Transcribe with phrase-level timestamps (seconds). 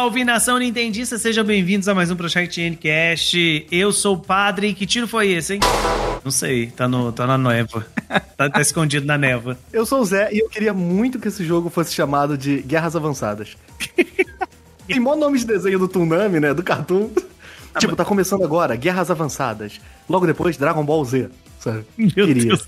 [0.00, 3.66] Salve nação Nintendista, sejam bem-vindos a mais um Project Ncast.
[3.70, 4.72] Eu sou o padre.
[4.72, 5.60] Que tiro foi esse, hein?
[6.24, 7.86] Não sei, tá, no, tá na névoa.
[8.34, 9.58] Tá, tá escondido na névoa.
[9.70, 12.96] Eu sou o Zé e eu queria muito que esse jogo fosse chamado de Guerras
[12.96, 13.58] Avançadas.
[14.88, 16.54] Tem mó nome de desenho do Toonami, né?
[16.54, 17.10] Do Cartoon.
[17.74, 17.98] Ah, tipo, mas...
[17.98, 19.82] tá começando agora, Guerras Avançadas.
[20.08, 21.28] Logo depois, Dragon Ball Z.
[21.58, 21.84] Sabe?
[21.98, 22.46] Meu queria.
[22.46, 22.66] Deus.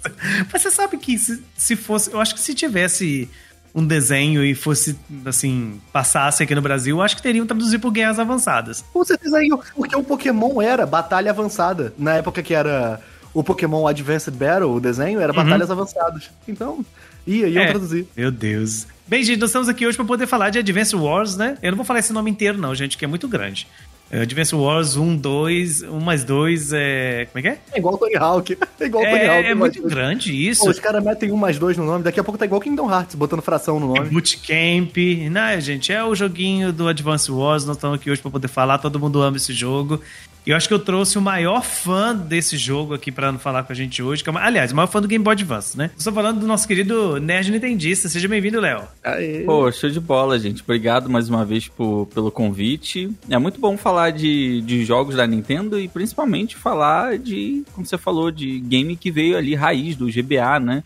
[0.53, 2.13] Mas você sabe que se, se fosse.
[2.13, 3.31] Eu acho que se tivesse
[3.75, 8.19] um desenho e fosse, assim, passasse aqui no Brasil, acho que teriam traduzido por Guerras
[8.19, 8.85] Avançadas.
[8.93, 9.39] Com certeza,
[9.75, 11.95] porque o Pokémon era Batalha Avançada.
[11.97, 13.01] Na época que era
[13.33, 15.43] o Pokémon Advanced Battle, o desenho, era uhum.
[15.43, 16.31] Batalhas Avançadas.
[16.47, 16.85] Então,
[17.27, 18.07] ia, iam é, traduzir.
[18.15, 18.87] Meu Deus.
[19.07, 21.57] Bem, gente, nós estamos aqui hoje para poder falar de Advance Wars, né?
[21.63, 23.67] Eu não vou falar esse nome inteiro, não, gente, que é muito grande.
[24.13, 27.27] É, Advance Wars 1, 2, 1 mais 2 é.
[27.33, 27.59] Como é que é?
[27.73, 28.59] É igual o Tony Hawk.
[28.79, 29.49] É igual Tony é, Hawk.
[29.49, 29.95] É muito dois.
[29.95, 30.65] grande isso.
[30.65, 32.91] Pô, os caras metem 1 mais 2 no nome, daqui a pouco tá igual Kingdom
[32.91, 34.01] Hearts, botando fração no nome.
[34.01, 34.97] É bootcamp.
[35.31, 37.65] Não, gente, é o joguinho do Advance Wars.
[37.65, 38.79] Nós estamos aqui hoje para poder falar.
[38.79, 40.01] Todo mundo ama esse jogo.
[40.45, 43.77] Eu acho que eu trouxe o maior fã desse jogo aqui para falar com a
[43.77, 44.25] gente hoje.
[44.25, 45.93] Que é, aliás, o maior fã do Game Boy Advance, né?
[45.97, 48.09] Estou falando do nosso querido Nerd Nintendista.
[48.09, 48.83] Seja bem-vindo, Léo.
[49.47, 50.61] Pô, show de bola, gente.
[50.63, 53.09] Obrigado mais uma vez por, pelo convite.
[53.31, 57.97] É muito bom falar de, de jogos da Nintendo e principalmente falar de, como você
[57.97, 60.83] falou, de game que veio ali raiz do GBA, né?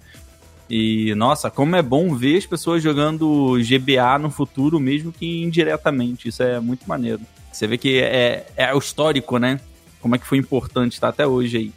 [0.69, 6.29] E, nossa, como é bom ver as pessoas jogando GBA no futuro, mesmo que indiretamente.
[6.29, 7.23] Isso é muito maneiro.
[7.57, 9.59] Você vê que é, é o histórico, né?
[9.99, 11.73] Como é que foi importante estar até hoje aí.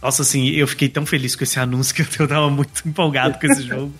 [0.00, 3.46] Nossa, assim, eu fiquei tão feliz com esse anúncio que eu tava muito empolgado com
[3.46, 3.92] esse jogo.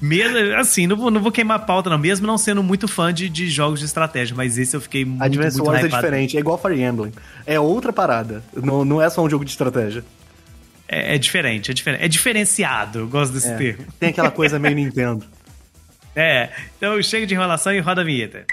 [0.00, 1.96] Mesmo, assim, não vou, não vou queimar a pauta, não.
[1.96, 5.22] Mesmo não sendo muito fã de, de jogos de estratégia, mas esse eu fiquei muito,
[5.22, 7.12] Advance muito Wars é diferente, é igual Fire Emblem.
[7.46, 8.42] É outra parada.
[8.52, 10.04] Não, não é só um jogo de estratégia.
[10.88, 12.04] É, é diferente, é diferente.
[12.04, 13.86] É diferenciado, eu gosto desse é, termo.
[14.00, 15.24] Tem aquela coisa meio Nintendo.
[16.14, 18.44] É, então chega de enrolação e roda a vinheta.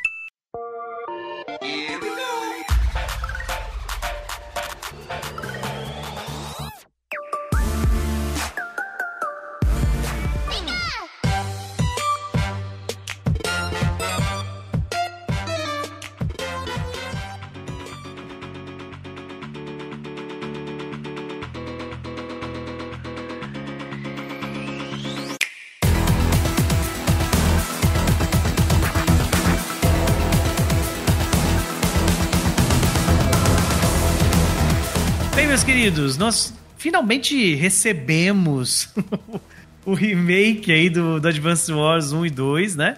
[37.03, 38.90] Finalmente recebemos
[39.86, 42.97] o remake aí do, do Advance Wars 1 e 2, né?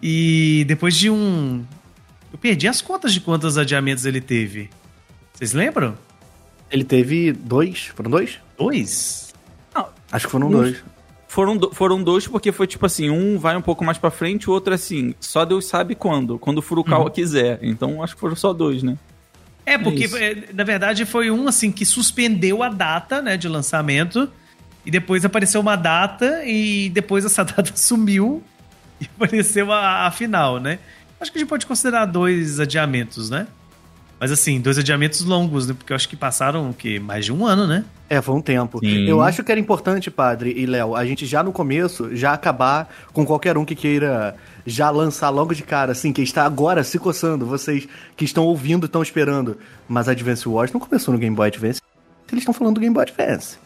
[0.00, 1.64] E depois de um.
[2.32, 4.70] Eu perdi as contas de quantos adiamentos ele teve.
[5.34, 5.96] Vocês lembram?
[6.70, 7.86] Ele teve dois.
[7.94, 8.38] Foram dois?
[8.56, 9.34] Dois?
[9.74, 10.84] Não, acho que foram um, dois.
[11.28, 14.52] Foram, foram dois porque foi tipo assim: um vai um pouco mais pra frente, o
[14.52, 15.14] outro assim.
[15.20, 16.38] Só Deus sabe quando.
[16.38, 17.10] Quando o Furukawa uhum.
[17.10, 17.58] quiser.
[17.62, 18.96] Então acho que foram só dois, né?
[19.64, 24.30] É, porque é, na verdade foi um assim que suspendeu a data, né, de lançamento.
[24.84, 28.42] E depois apareceu uma data e depois essa data sumiu
[29.00, 30.78] e apareceu a, a final, né?
[31.20, 33.46] Acho que a gente pode considerar dois adiamentos, né?
[34.22, 35.74] Mas assim, dois adiamentos longos, né?
[35.76, 37.00] Porque eu acho que passaram o quê?
[37.00, 37.84] Mais de um ano, né?
[38.08, 38.78] É, foi um tempo.
[38.78, 39.08] Sim.
[39.08, 42.88] Eu acho que era importante, padre e Léo, a gente já no começo, já acabar
[43.12, 47.00] com qualquer um que queira já lançar logo de cara, assim, que está agora se
[47.00, 49.58] coçando, vocês que estão ouvindo, estão esperando.
[49.88, 51.80] Mas Advance Wars não começou no Game Boy Advance,
[52.30, 53.56] eles estão falando do Game Boy Advance.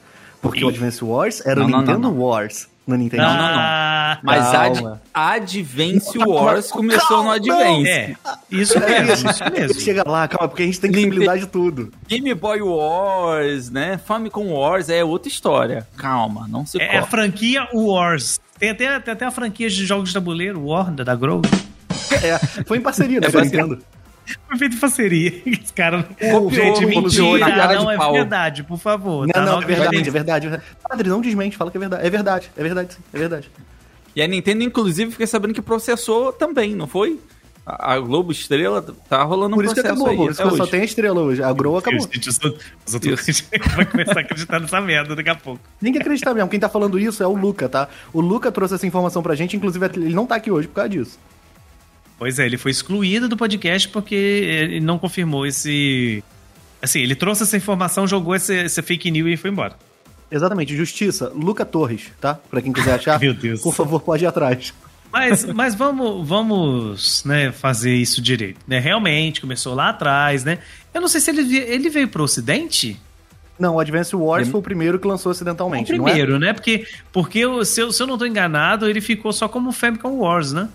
[0.41, 3.23] Porque o Advance Wars era não, o Nintendo não, não, Wars no Nintendo.
[3.23, 3.59] Não, não, não.
[3.59, 7.89] Ah, Mas Ad Advance Wars começou no Advance.
[7.89, 8.17] É,
[8.51, 9.81] isso mesmo, isso mesmo.
[9.81, 11.93] Chega lá, calma, porque a gente tem que lembrar de tudo.
[12.07, 13.99] Game Boy Wars, né?
[13.99, 15.87] Famicom Wars é outra história.
[15.97, 18.41] Calma, não se É, é a franquia Wars.
[18.59, 21.49] Tem até, tem até a franquia de jogos de tabuleiro, War, da Grove.
[22.23, 23.27] É, foi em parceria, né?
[23.33, 23.83] É, Nintendo.
[24.49, 25.43] Foi feito em parceria.
[25.63, 26.05] Os caras.
[26.51, 27.75] Gente, mentira.
[27.75, 29.27] Não, é verdade, por favor.
[29.27, 30.65] Não, tá não, é verdade, é verdade, é verdade.
[30.89, 32.07] Padre, não desmente, fala que é verdade.
[32.07, 33.51] É verdade, é verdade, é verdade.
[34.15, 37.21] E a Nintendo, inclusive, fiquei sabendo que processou também, não foi?
[37.67, 40.17] A Globo Estrela tá rolando Por um processo acabou, aí.
[40.17, 41.43] Por só tem a Estrela hoje.
[41.43, 42.01] A Grow acabou.
[42.01, 42.39] Gente, os
[42.95, 43.45] outros
[43.75, 45.61] vai começar a acreditar nessa merda daqui a pouco.
[45.83, 46.49] Ninguém acredita mesmo.
[46.49, 47.89] Quem tá falando isso é o Luca, tá?
[48.13, 50.91] O Luca trouxe essa informação pra gente, inclusive ele não tá aqui hoje por causa
[50.91, 51.19] disso.
[52.19, 56.23] Pois é, ele foi excluído do podcast porque ele não confirmou esse.
[56.81, 59.75] Assim, ele trouxe essa informação, jogou esse, esse fake news e foi embora.
[60.31, 62.35] Exatamente, justiça, Luca Torres, tá?
[62.35, 63.61] Pra quem quiser achar, Meu Deus.
[63.61, 64.75] por favor, pode ir atrás.
[65.13, 68.59] Mas, mas vamos, vamos né, fazer isso direito.
[68.67, 68.79] Né?
[68.79, 70.59] Realmente, começou lá atrás, né?
[70.93, 73.01] Eu não sei se ele, ele veio pro ocidente.
[73.59, 74.51] Não, o Advance Wars ele...
[74.51, 75.93] foi o primeiro que lançou acidentalmente.
[75.93, 76.39] O primeiro, é?
[76.39, 76.53] né?
[76.53, 80.53] Porque, porque se, eu, se eu não tô enganado, ele ficou só como Famicom Wars,
[80.53, 80.69] né?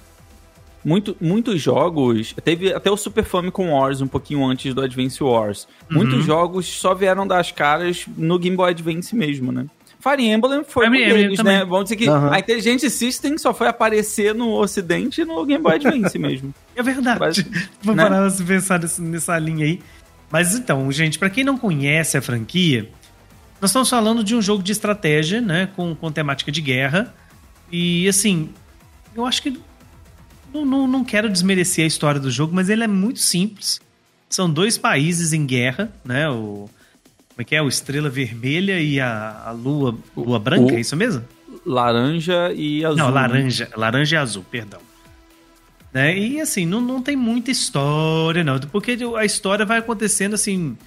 [0.83, 2.33] Muito, muitos jogos.
[2.43, 5.67] Teve até o Super Famicom Wars um pouquinho antes do Advance Wars.
[5.89, 5.97] Uhum.
[5.97, 9.67] Muitos jogos só vieram das caras no Game Boy Advance mesmo, né?
[10.01, 11.63] Fire Emblem foi Fire um deles, né?
[11.63, 12.31] Vamos dizer que uhum.
[12.31, 16.53] a Intelligent System só foi aparecer no Ocidente no Game Boy Advance mesmo.
[16.75, 17.19] É verdade.
[17.19, 17.37] Mas,
[17.83, 18.03] Vou né?
[18.03, 19.79] parar de pensar nessa linha aí.
[20.31, 22.89] Mas então, gente, para quem não conhece a franquia,
[23.61, 25.69] nós estamos falando de um jogo de estratégia, né?
[25.75, 27.13] Com, com temática de guerra.
[27.71, 28.49] E assim,
[29.15, 29.59] eu acho que.
[30.53, 33.79] Não, não, não quero desmerecer a história do jogo, mas ele é muito simples.
[34.29, 36.29] São dois países em guerra, né?
[36.29, 36.69] O,
[37.29, 37.61] como é que é?
[37.61, 41.23] O Estrela Vermelha e a, a Lua, Lua Branca, o, é isso mesmo?
[41.65, 42.97] Laranja e azul.
[42.97, 44.79] Não, laranja, laranja e azul, perdão.
[45.93, 46.17] Né?
[46.17, 48.59] E assim, não, não tem muita história, não.
[48.59, 50.77] Porque a história vai acontecendo assim.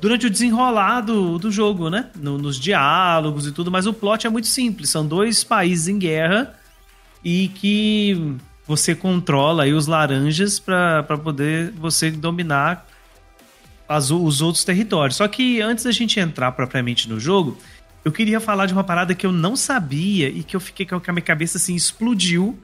[0.00, 2.08] Durante o desenrolar do, do jogo, né?
[2.16, 4.90] No, nos diálogos e tudo, mas o plot é muito simples.
[4.90, 6.54] São dois países em guerra
[7.22, 8.36] e que
[8.70, 12.86] você controla aí os laranjas para poder você dominar
[13.88, 15.16] as, os outros territórios.
[15.16, 17.58] Só que antes da gente entrar propriamente no jogo,
[18.04, 20.94] eu queria falar de uma parada que eu não sabia e que eu fiquei com
[20.94, 22.56] a minha cabeça assim explodiu,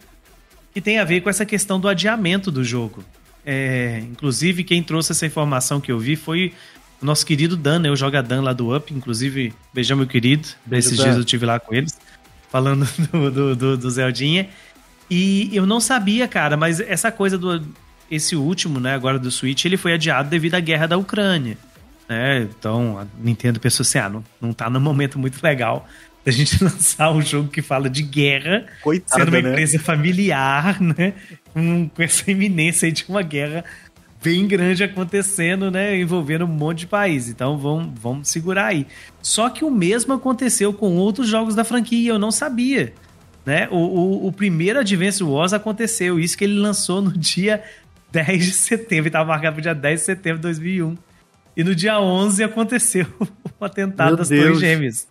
[0.72, 3.02] que tem a ver com essa questão do adiamento do jogo.
[3.44, 6.54] É, inclusive, quem trouxe essa informação que eu vi foi
[7.02, 7.90] o nosso querido Dan, né?
[7.90, 8.94] O Joga Dan lá do Up.
[8.94, 10.46] Inclusive, beijão, meu querido.
[10.64, 11.04] Beijo Esses Dan.
[11.04, 11.98] dias eu tive lá com eles,
[12.48, 14.48] falando do, do, do, do Zeldinha.
[15.10, 17.62] E eu não sabia, cara, mas essa coisa do
[18.10, 21.58] esse último, né, agora do Switch, ele foi adiado devido à guerra da Ucrânia.
[22.08, 22.42] Né?
[22.42, 25.88] Então, a Nintendo pensou assim: ah, não, não tá num momento muito legal
[26.24, 29.50] da gente lançar um jogo que fala de guerra, Coitada, sendo uma né?
[29.50, 31.14] empresa familiar, né?
[31.52, 33.64] Com, com essa iminência de uma guerra
[34.22, 35.98] bem grande acontecendo, né?
[35.98, 37.28] Envolvendo um monte de país.
[37.28, 38.86] Então vamos, vamos segurar aí.
[39.22, 42.92] Só que o mesmo aconteceu com outros jogos da franquia, eu não sabia.
[43.46, 43.68] Né?
[43.70, 47.62] O, o, o primeiro Advance Wars aconteceu, isso que ele lançou no dia
[48.10, 50.98] 10 de setembro, estava marcado para o dia 10 de setembro de 2001.
[51.56, 53.06] E no dia 11 aconteceu
[53.58, 54.44] o atentado Meu das Deus.
[54.44, 55.08] Torres Gêmeas.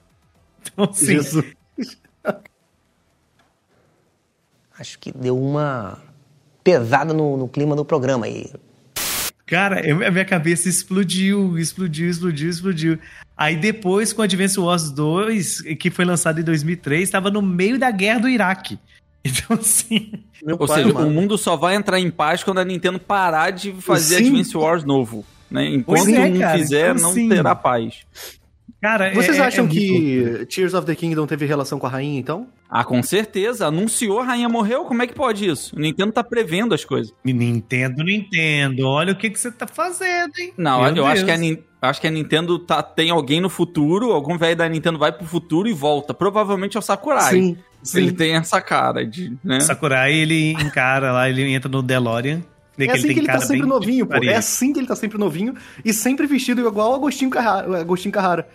[0.62, 0.92] Então.
[0.94, 1.46] Jesus.
[4.78, 5.98] Acho que deu uma
[6.64, 8.52] pesada no, no clima do programa aí.
[9.46, 13.00] Cara, a minha cabeça explodiu, explodiu, explodiu, explodiu.
[13.38, 17.92] Aí depois, com Advance Wars 2, que foi lançado em 2003, estava no meio da
[17.92, 18.80] guerra do Iraque.
[19.28, 20.12] Então, assim.
[20.48, 21.08] Ou pai, seja, mano.
[21.08, 24.28] o mundo só vai entrar em paz quando a Nintendo parar de fazer Sim.
[24.28, 25.26] Advance Wars novo.
[25.50, 25.68] Né?
[25.68, 27.30] Enquanto é, não cara, fizer, então, não assim.
[27.30, 28.06] terá paz.
[28.86, 31.90] Cara, Vocês é, é acham é que Tears of the Kingdom teve relação com a
[31.90, 32.46] rainha, então?
[32.70, 33.66] Ah, com certeza.
[33.66, 34.86] Anunciou, a rainha morreu.
[34.86, 35.76] Como é que pode isso?
[35.76, 37.12] O Nintendo tá prevendo as coisas.
[37.24, 38.86] Nintendo, Nintendo.
[38.86, 40.54] Olha o que, que você tá fazendo, hein?
[40.56, 41.08] Não, Meu eu Deus.
[41.08, 44.70] acho que, a, acho que a Nintendo tá, tem alguém no futuro, algum velho da
[44.70, 46.14] Nintendo vai pro futuro e volta.
[46.14, 47.34] Provavelmente é o Sakurai.
[47.34, 47.58] Sim.
[47.82, 47.98] Sim.
[47.98, 49.36] Ele tem essa cara de.
[49.44, 49.62] Né?
[49.62, 52.44] Sakurai, ele encara lá, ele entra no DeLorean.
[52.78, 54.24] É assim que ele, que ele tá sempre novinho, pô.
[54.24, 57.80] É assim que ele tá sempre novinho e sempre vestido igual o Agostinho Carrara.
[57.80, 58.48] Agostinho Carrara.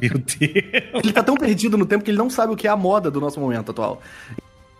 [0.00, 1.04] Meu Deus.
[1.04, 3.10] Ele tá tão perdido no tempo que ele não sabe o que é a moda
[3.10, 4.02] do nosso momento atual.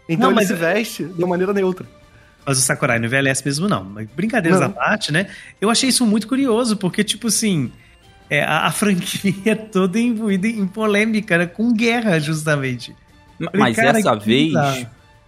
[0.09, 1.87] Então não, ele se veste de uma maneira neutra.
[2.45, 3.85] Mas o Sakurai não envelhece mesmo, não.
[4.17, 5.27] Brincadeiras à parte, né?
[5.61, 7.71] Eu achei isso muito curioso, porque, tipo assim,
[8.29, 11.47] é, a, a franquia é toda imbuída em polêmica, né?
[11.47, 12.95] Com guerra, justamente.
[13.55, 14.53] Mas cara, dessa vez,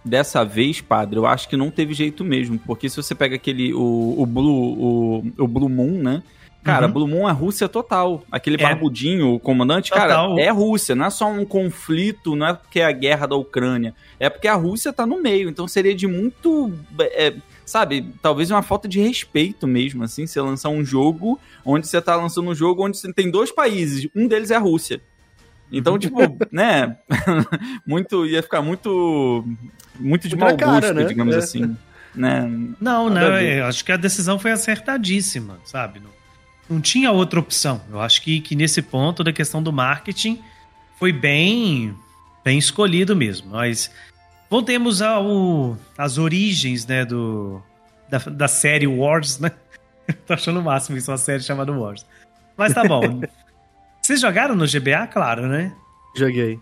[0.03, 3.73] dessa vez, padre, eu acho que não teve jeito mesmo, porque se você pega aquele
[3.73, 6.23] o, o Blue o, o Blue Moon, né?
[6.63, 6.93] Cara, uhum.
[6.93, 8.23] Blue Moon é Rússia total.
[8.31, 8.63] Aquele é.
[8.63, 10.07] barbudinho, o comandante, total.
[10.07, 10.95] cara, é Rússia.
[10.95, 13.93] Não é só um conflito, não é porque é a guerra da Ucrânia.
[14.17, 15.49] É porque a Rússia tá no meio.
[15.49, 16.71] Então seria de muito.
[16.97, 17.33] É,
[17.65, 22.15] sabe, talvez uma falta de respeito mesmo, assim, você lançar um jogo onde você tá
[22.15, 24.07] lançando um jogo onde você tem dois países.
[24.15, 25.01] Um deles é a Rússia.
[25.71, 26.19] Então, tipo,
[26.51, 26.97] né?
[27.85, 28.25] muito.
[28.25, 29.45] ia ficar muito.
[29.99, 31.03] Muito de mau cara, gosto, né?
[31.05, 31.37] digamos é.
[31.37, 31.77] assim.
[32.15, 32.41] Né?
[32.79, 35.99] Não, não, eu acho que a decisão foi acertadíssima, sabe?
[35.99, 36.09] Não,
[36.69, 37.81] não tinha outra opção.
[37.91, 40.39] Eu acho que, que nesse ponto da questão do marketing
[40.99, 41.95] foi bem,
[42.43, 43.51] bem escolhido mesmo.
[43.51, 43.91] Mas
[44.49, 47.61] voltemos ao, às origens, né, do,
[48.09, 49.51] da, da série Wars, né?
[50.27, 52.05] Tô achando o máximo isso, uma série chamada Wars.
[52.55, 53.21] Mas tá bom.
[54.03, 55.07] Vocês jogaram no GBA?
[55.07, 55.71] Claro, né?
[56.13, 56.59] Joguei.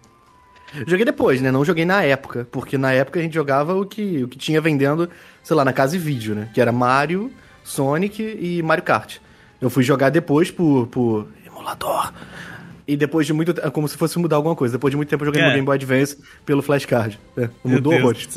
[0.86, 1.50] Joguei depois, né?
[1.50, 4.62] Não joguei na época, porque na época a gente jogava o que, o que tinha
[4.62, 5.10] vendendo,
[5.42, 6.50] sei lá, na casa e vídeo, né?
[6.54, 7.32] Que era Mario,
[7.64, 9.18] Sonic e Mario Kart.
[9.60, 12.14] Eu fui jogar depois por, por emulador.
[12.88, 14.74] E depois de muito tempo, como se fosse mudar alguma coisa.
[14.74, 15.46] Depois de muito tempo eu joguei é.
[15.48, 17.20] no Game Boy Advance pelo flashcard.
[17.36, 18.28] É, mudou hoje.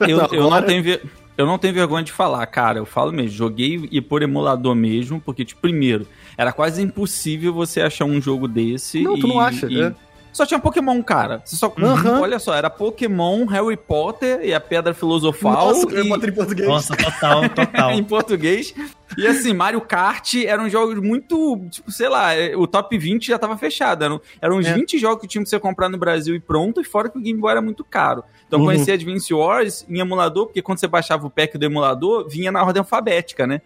[0.00, 0.98] eu, eu, não tenho,
[1.36, 2.78] eu não tenho vergonha de falar, cara.
[2.78, 3.36] Eu falo mesmo.
[3.36, 8.46] Joguei e por emulador mesmo, porque, tipo, primeiro, era quase impossível você achar um jogo
[8.46, 9.02] desse.
[9.02, 9.94] Não, e, tu não acha, e, é.
[10.32, 11.42] Só tinha Pokémon, cara.
[11.44, 12.20] Você só, uhum.
[12.22, 15.52] Olha só, era Pokémon, Harry Potter e a Pedra Filosofal.
[15.52, 16.00] Nossa, e...
[16.00, 16.68] em português.
[16.68, 17.92] Nossa, total, total.
[17.94, 18.74] em português.
[19.16, 23.38] E assim, Mario Kart eram jogos muito, tipo, sei lá, é, o top 20 já
[23.38, 24.04] tava fechado.
[24.04, 24.72] Eram, eram uns é.
[24.72, 27.20] 20 jogos que tinham que você comprar no Brasil e pronto, e fora que o
[27.20, 28.24] Game Boy era muito caro.
[28.46, 28.66] Então uhum.
[28.66, 32.62] conhecia Advance Wars em emulador, porque quando você baixava o pack do emulador, vinha na
[32.62, 33.60] ordem alfabética, né?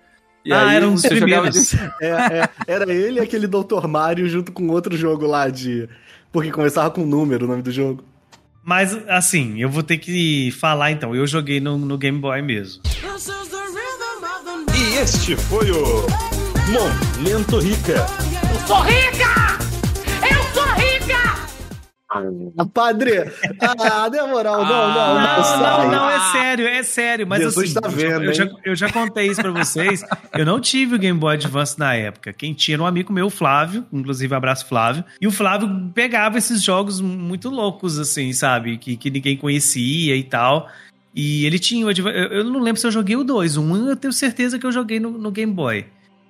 [0.45, 1.71] E ah, aí, eram os primeiros.
[1.71, 1.77] De...
[2.01, 3.87] É, é, era ele e aquele Dr.
[3.89, 5.89] Mario junto com outro jogo lá de
[6.37, 8.05] porque começava com número o nome do jogo.
[8.63, 11.17] Mas, assim, eu vou ter que falar então.
[11.17, 12.83] Eu joguei no, no Game Boy mesmo.
[14.77, 16.07] E este foi o
[16.69, 18.05] Momento Rica.
[18.53, 19.66] Eu sou rica!
[22.13, 22.67] Rica!
[22.73, 23.33] Padre!
[23.61, 25.25] Ah, na moral, não, não, não.
[25.25, 27.27] Não, não, não, é sério, é sério.
[27.27, 30.05] Mas Jesus assim, tá vendo, eu, já, eu já contei isso pra vocês.
[30.33, 32.33] eu não tive o Game Boy Advance na época.
[32.33, 35.05] Quem tinha era um amigo meu, Flávio, inclusive abraço Flávio.
[35.21, 38.79] E o Flávio pegava esses jogos muito loucos, assim, sabe?
[38.79, 40.69] Que, que ninguém conhecia e tal.
[41.15, 42.17] E ele tinha o Advance.
[42.17, 43.57] Eu não lembro se eu joguei o 2.
[43.57, 45.87] O 1 um eu tenho certeza que eu joguei no, no Game Boy.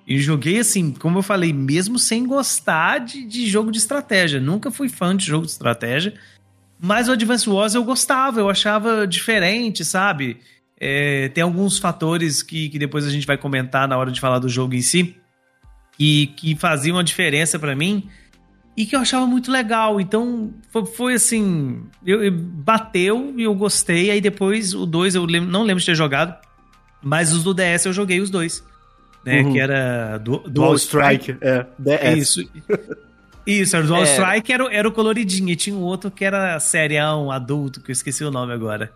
[0.07, 4.39] E joguei assim, como eu falei, mesmo sem gostar de, de jogo de estratégia.
[4.39, 6.13] Nunca fui fã de jogo de estratégia.
[6.79, 10.37] Mas o Advance Wars eu gostava, eu achava diferente, sabe?
[10.79, 14.39] É, tem alguns fatores que, que depois a gente vai comentar na hora de falar
[14.39, 15.17] do jogo em si,
[15.97, 18.07] que, que faziam a diferença para mim
[18.77, 19.99] e que eu achava muito legal.
[19.99, 24.09] Então foi, foi assim: eu, eu, bateu e eu gostei.
[24.09, 26.33] Aí depois o 2 eu não lembro de ter jogado,
[27.03, 28.63] mas os do DS eu joguei os dois
[29.27, 29.41] né?
[29.41, 29.51] Uhum.
[29.51, 31.31] Que era du Dual, Dual Strike.
[31.33, 31.45] Strike.
[31.85, 32.13] É.
[32.13, 32.49] Isso.
[33.45, 34.05] Isso, era o Dual é.
[34.05, 35.49] Strike, era, era o coloridinho.
[35.49, 38.91] E tinha um outro que era serião, adulto, que eu esqueci o nome agora.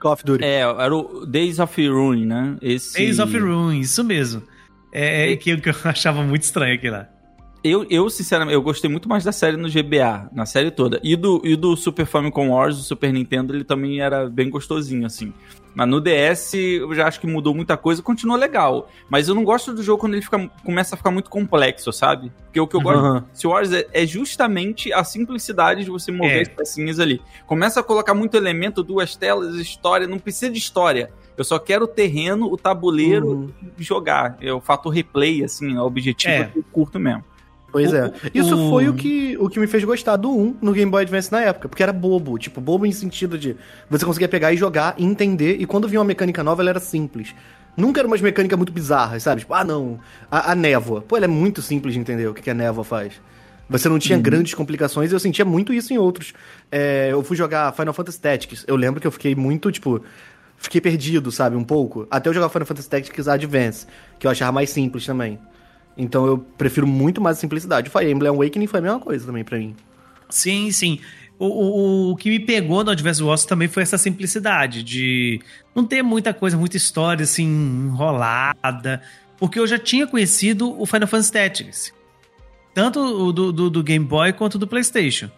[0.00, 0.42] Call of Duty.
[0.42, 2.56] É, era o Days of Ruin, né?
[2.62, 2.98] Esse...
[2.98, 4.42] Days of Ruin, isso mesmo.
[4.90, 7.08] É, é que, que eu achava muito estranho aquilo lá.
[7.64, 11.00] Eu, eu, sinceramente, eu gostei muito mais da série no GBA, na série toda.
[11.02, 15.06] E do, e do Super Famicom Wars, do Super Nintendo, ele também era bem gostosinho,
[15.06, 15.32] assim.
[15.74, 18.90] Mas no DS eu já acho que mudou muita coisa, continua legal.
[19.08, 22.32] Mas eu não gosto do jogo quando ele fica, começa a ficar muito complexo, sabe?
[22.44, 23.22] Porque o que eu gosto uhum.
[23.32, 26.42] de Wars é, é, justamente a simplicidade de você mover é.
[26.42, 27.22] as pecinhas ali.
[27.46, 31.10] Começa a colocar muito elemento, duas telas, história, não precisa de história.
[31.36, 33.50] Eu só quero o terreno, o tabuleiro uhum.
[33.78, 34.36] e jogar.
[34.40, 36.50] É o fator replay, assim, o objetivo é.
[36.54, 37.24] eu curto mesmo.
[37.72, 38.12] Pois o, é.
[38.34, 38.70] Isso o...
[38.70, 41.40] foi o que, o que me fez gostar do 1 no Game Boy Advance na
[41.40, 43.56] época, porque era bobo, tipo, bobo em sentido de
[43.88, 46.80] você conseguia pegar e jogar, e entender, e quando vinha uma mecânica nova, ela era
[46.80, 47.34] simples.
[47.74, 49.40] Nunca era umas mecânicas muito bizarras, sabe?
[49.40, 49.98] Tipo, ah não,
[50.30, 51.00] a, a névoa.
[51.00, 53.14] Pô, ela é muito simples de entender o que, que a névoa faz.
[53.70, 54.22] Você não tinha uhum.
[54.22, 56.34] grandes complicações, e eu sentia muito isso em outros.
[56.70, 60.02] É, eu fui jogar Final Fantasy Tactics, eu lembro que eu fiquei muito, tipo,
[60.58, 62.06] fiquei perdido, sabe, um pouco.
[62.10, 63.86] Até eu jogar Final Fantasy Tactics Advance,
[64.18, 65.38] que eu achava mais simples também.
[65.96, 67.90] Então eu prefiro muito mais a simplicidade.
[67.90, 69.74] Fire Emblem Awakening foi a mesma coisa também para mim.
[70.28, 71.00] Sim, sim.
[71.38, 75.40] O, o, o, que me pegou no Advance Wars também foi essa simplicidade de
[75.74, 79.02] não ter muita coisa, muita história assim enrolada,
[79.38, 81.92] porque eu já tinha conhecido o Final Fantasy Tactics,
[82.72, 85.28] tanto o do, do, do Game Boy quanto do PlayStation.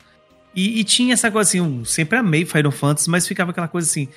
[0.54, 3.88] E, e, tinha essa coisa assim, eu sempre amei Final Fantasy, mas ficava aquela coisa
[3.88, 4.08] assim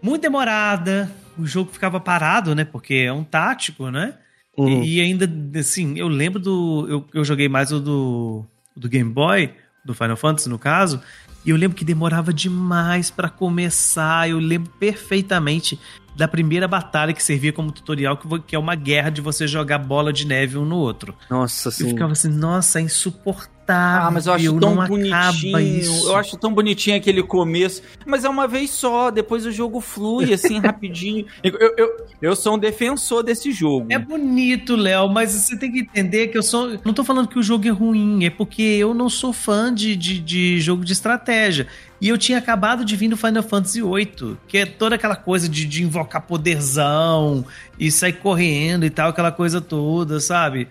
[0.00, 2.64] muito demorada, o jogo ficava parado, né?
[2.64, 4.14] Porque é um tático, né?
[4.56, 4.82] Uhum.
[4.82, 6.86] E, e, ainda, assim, eu lembro do.
[6.88, 8.44] Eu, eu joguei mais o do,
[8.76, 9.50] do Game Boy,
[9.84, 11.00] do Final Fantasy, no caso.
[11.44, 14.28] E eu lembro que demorava demais para começar.
[14.28, 15.78] Eu lembro perfeitamente
[16.16, 20.12] da primeira batalha que servia como tutorial, que é uma guerra de você jogar bola
[20.12, 21.14] de neve um no outro.
[21.28, 21.84] Nossa, sim.
[21.84, 23.61] Eu ficava assim, nossa, é insuportável.
[23.68, 26.06] Ah, mas eu acho tão bonitinho.
[26.06, 27.82] Eu acho tão bonitinho aquele começo.
[28.04, 31.26] Mas é uma vez só, depois o jogo flui assim rapidinho.
[31.42, 33.86] Eu, eu, eu sou um defensor desse jogo.
[33.90, 36.78] É bonito, Léo, mas você tem que entender que eu sou.
[36.84, 39.96] Não tô falando que o jogo é ruim, é porque eu não sou fã de,
[39.96, 41.66] de, de jogo de estratégia.
[42.02, 45.48] E eu tinha acabado de vir no Final Fantasy VIII, que é toda aquela coisa
[45.48, 47.44] de, de invocar poderzão
[47.82, 50.68] e sair correndo e tal, aquela coisa toda, sabe?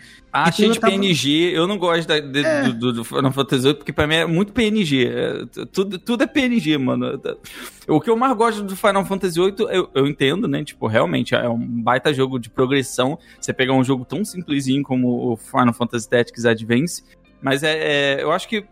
[0.55, 0.93] Cheio de tava...
[0.93, 1.51] PNG.
[1.53, 2.69] Eu não gosto da, de, é.
[2.69, 5.07] do, do, Final Fantasy VIII, porque pra mim é muito PNG.
[5.07, 7.21] É, tudo, tudo é PNG, mano.
[7.85, 10.63] O que eu mais gosto do Final Fantasy VIII, eu, eu entendo, né?
[10.63, 13.19] Tipo, realmente é um baita jogo de progressão.
[13.41, 17.03] Você pegar um jogo tão simplesinho como o Final Fantasy Tactics Advance.
[17.41, 18.63] Mas é, é eu acho que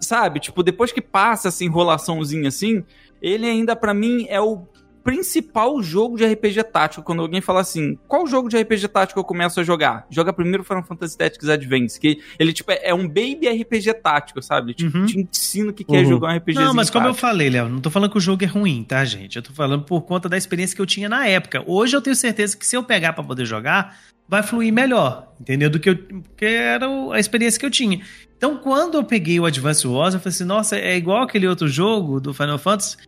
[0.00, 0.38] sabe?
[0.38, 2.84] Tipo, depois que passa essa enrolaçãozinha assim,
[3.20, 4.68] ele ainda para mim é o
[5.08, 7.02] principal jogo de RPG tático.
[7.02, 10.06] Quando alguém fala assim, qual jogo de RPG tático eu começo a jogar?
[10.10, 14.74] Joga primeiro Final Fantasy Tactics Advance, que ele, tipo, é um baby RPG tático, sabe?
[14.74, 15.06] Tipo, uhum.
[15.06, 16.04] te ensina o que, que é uhum.
[16.04, 17.16] é jogar um RPG Não, mas como tático.
[17.16, 19.36] eu falei, Léo, não tô falando que o jogo é ruim, tá, gente?
[19.36, 21.64] Eu tô falando por conta da experiência que eu tinha na época.
[21.66, 23.98] Hoje eu tenho certeza que se eu pegar para poder jogar,
[24.28, 25.70] vai fluir melhor, entendeu?
[25.70, 25.96] Do que eu
[26.36, 28.02] que era a experiência que eu tinha.
[28.36, 31.66] Então, quando eu peguei o Advance Wars, eu falei assim, nossa, é igual aquele outro
[31.66, 32.98] jogo do Final Fantasy.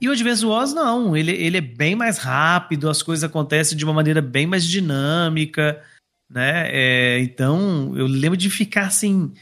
[0.00, 1.16] E o Advance Wars, não.
[1.16, 5.82] Ele, ele é bem mais rápido, as coisas acontecem de uma maneira bem mais dinâmica,
[6.30, 6.68] né?
[6.70, 9.32] É, então, eu lembro de ficar, assim,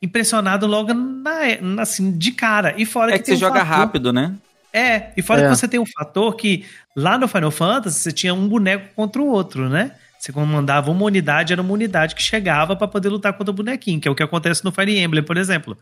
[0.00, 2.74] impressionado logo na, assim, de cara.
[2.76, 4.34] E fora É que, que, tem você um joga fator- rápido, né?
[4.72, 5.44] É, e fora É.
[5.48, 9.22] que você tem um fator que lá no Final Fantasy você tinha um boneco contra
[9.22, 9.92] o outro, né?
[10.18, 14.00] Você comandava uma unidade, era uma unidade que chegava pra poder lutar contra o bonequinho,
[14.00, 15.76] que é o que acontece no Fire Emblem, por exemplo.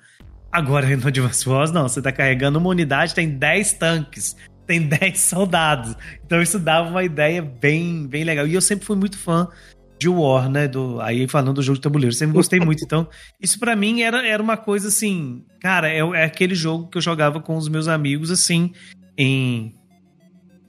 [0.50, 4.36] Agora no Advance Wars, não, você tá carregando uma unidade, tem 10 tanques,
[4.66, 5.96] tem 10 soldados.
[6.24, 8.46] Então isso dava uma ideia bem, bem legal.
[8.46, 9.48] E eu sempre fui muito fã
[9.98, 10.68] de War, né?
[10.68, 12.84] Do, aí falando do jogo de tabuleiro, sempre gostei muito.
[12.84, 13.08] Então,
[13.40, 17.02] isso pra mim era, era uma coisa assim, cara, é, é aquele jogo que eu
[17.02, 18.72] jogava com os meus amigos, assim,
[19.16, 19.74] em.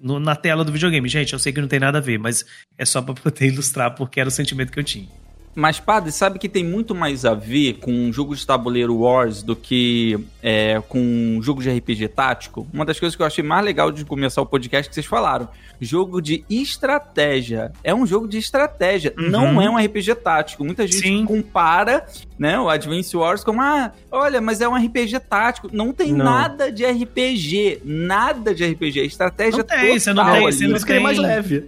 [0.01, 1.07] No- na tela do videogame.
[1.09, 2.45] Gente, eu sei que não tem nada a ver, mas
[2.77, 5.07] é só pra poder ilustrar porque era o sentimento que eu tinha.
[5.55, 9.41] Mas, padre, sabe que tem muito mais a ver com um jogo de tabuleiro Wars
[9.41, 12.67] do que é, com um jogo de RPG tático?
[12.73, 15.05] Uma das coisas que eu achei mais legal de começar o podcast é que vocês
[15.05, 15.47] falaram.
[15.79, 17.71] Jogo de estratégia.
[17.83, 19.29] É um jogo de estratégia, Uhum.
[19.29, 20.63] não é um RPG tático.
[20.63, 21.25] Muita gente Sim.
[21.25, 22.05] compara
[22.37, 25.69] né, o Advance Wars como, ah, olha, mas é um RPG tático.
[25.71, 26.25] Não tem Não.
[26.25, 27.81] nada de RPG.
[27.85, 28.99] Nada de RPG.
[28.99, 30.53] É estratégia Não tem, você não total tem, ali.
[30.53, 31.25] você não é mais tem.
[31.25, 31.63] leve.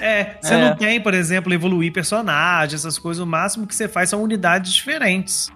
[0.00, 0.68] É, você É.
[0.68, 3.22] não tem, por exemplo, evoluir personagem, essas coisas.
[3.22, 5.50] O máximo que você faz são unidades diferentes.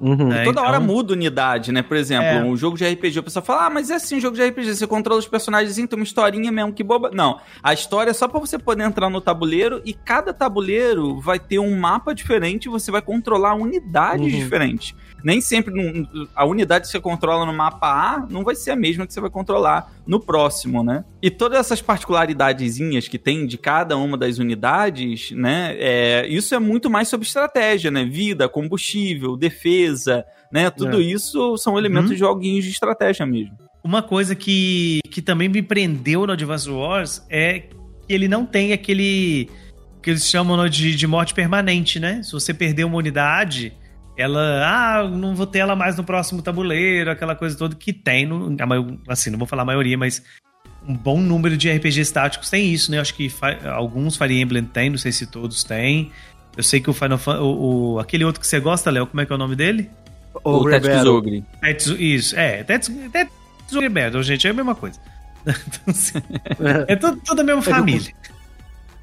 [0.00, 0.28] Uhum.
[0.28, 0.44] né?
[0.44, 1.82] Toda Então- hora muda unidade, né?
[1.82, 2.40] Por exemplo, É.
[2.44, 4.76] um jogo de RPG, o pessoal fala, ah, mas é assim, um jogo de RPG,
[4.76, 7.10] você controla os personagens, tem uma historinha mesmo, que boba.
[7.12, 11.40] Não, a história é só pra você poder entrar no tabuleiro e cada tabuleiro vai
[11.40, 14.38] ter um mapa diferente e você vai controlar unidades Uhum.
[14.38, 14.94] diferentes.
[15.28, 18.76] Nem sempre num- a unidade que você controla no mapa A não vai ser a
[18.76, 21.04] mesma que você vai controlar no próximo, né?
[21.20, 25.74] E todas essas particularidadezinhas que tem de cada uma das unidades, né?
[25.78, 28.04] É, isso é muito mais sobre estratégia, né?
[28.06, 30.70] Vida, combustível, defesa, né?
[30.70, 31.04] Tudo É.
[31.04, 32.14] isso são elementos Uhum.
[32.14, 33.56] de joguinhos de estratégia mesmo.
[33.84, 37.76] Uma coisa que, que também me prendeu no Advance Wars é que
[38.08, 39.50] ele não tem aquele
[40.02, 42.22] que eles chamam de, de morte permanente, né?
[42.22, 43.74] Se você perder uma unidade,
[44.20, 48.26] ela, ah, não vou ter ela mais no próximo tabuleiro, aquela coisa toda que tem,
[48.26, 48.54] no,
[49.08, 50.22] assim, não vou falar a maioria, mas
[50.86, 52.98] um bom número de RPGs táticos tem isso, né?
[53.00, 56.10] Acho que fa- alguns Fire Emblem tem, não sei se todos têm.
[56.56, 59.20] Eu sei que o Final Fan, o, o- aquele outro que você gosta, Léo, como
[59.20, 59.88] é que é o nome dele?
[60.44, 61.16] O, O, Tactics Rebelo.
[61.16, 61.44] Ogre.
[61.60, 64.98] Tetsu, isso, é, Tetsu, Tetsu e Battle, gente, é a mesma coisa.
[65.46, 66.18] Então, assim,
[66.88, 68.12] é tudo, tudo a mesma eu- família.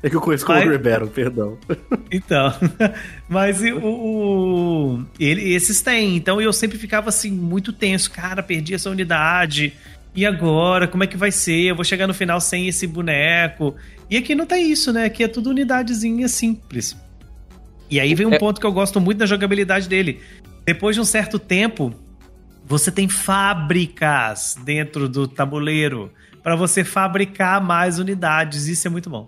[0.04, 1.58] É que eu conheço como Rebelo, perdão.
[2.12, 2.54] Então,
[3.28, 6.16] mas o, o- ele, esses têm.
[6.16, 8.12] Então eu sempre ficava assim, muito tenso.
[8.12, 9.74] Cara, perdi essa unidade.
[10.16, 10.88] E agora?
[10.88, 11.64] Como é que vai ser?
[11.72, 13.76] Eu vou chegar no final sem esse boneco.
[14.10, 15.06] E aqui não tem isso, né?
[15.06, 16.96] Aqui é tudo unidadezinha simples.
[17.90, 20.22] E aí vem um É- ponto que eu gosto muito da jogabilidade dele.
[20.66, 21.94] Depois de um certo tempo,
[22.66, 26.12] você tem fábricas dentro do tabuleiro
[26.44, 28.68] para você fabricar mais unidades.
[28.68, 29.26] Isso é muito bom.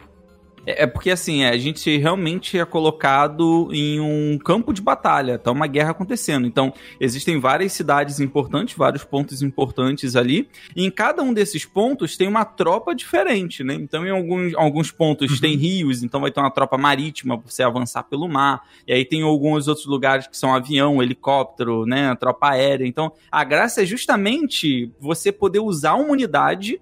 [0.67, 5.51] É é porque assim, a gente realmente é colocado em um campo de batalha, tá
[5.51, 6.45] uma guerra acontecendo.
[6.45, 12.15] Então, existem várias cidades importantes, vários pontos importantes ali, e em cada um desses pontos
[12.17, 13.73] tem uma tropa diferente, né?
[13.73, 17.63] Então, em alguns, alguns pontos tem rios, então vai ter uma tropa marítima pra você
[17.63, 18.61] avançar pelo mar.
[18.85, 22.85] E aí tem alguns outros lugares que são avião, helicóptero, né, tropa aérea.
[22.85, 26.79] Então, a graça é justamente você poder usar uma unidade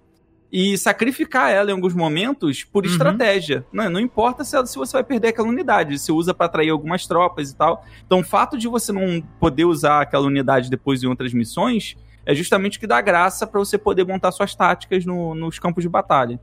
[0.52, 2.92] e sacrificar ela em alguns momentos por Uhum.
[2.92, 3.66] estratégia.
[3.74, 6.70] Não, não importa se, ela- se você vai perder aquela unidade, você usa para atrair
[6.70, 7.86] algumas tropas e tal.
[8.06, 12.34] Então, o fato de você não poder usar aquela unidade depois em outras missões é
[12.34, 15.90] justamente o que dá graça para você poder montar suas táticas no- nos campos de
[15.90, 16.40] batalha.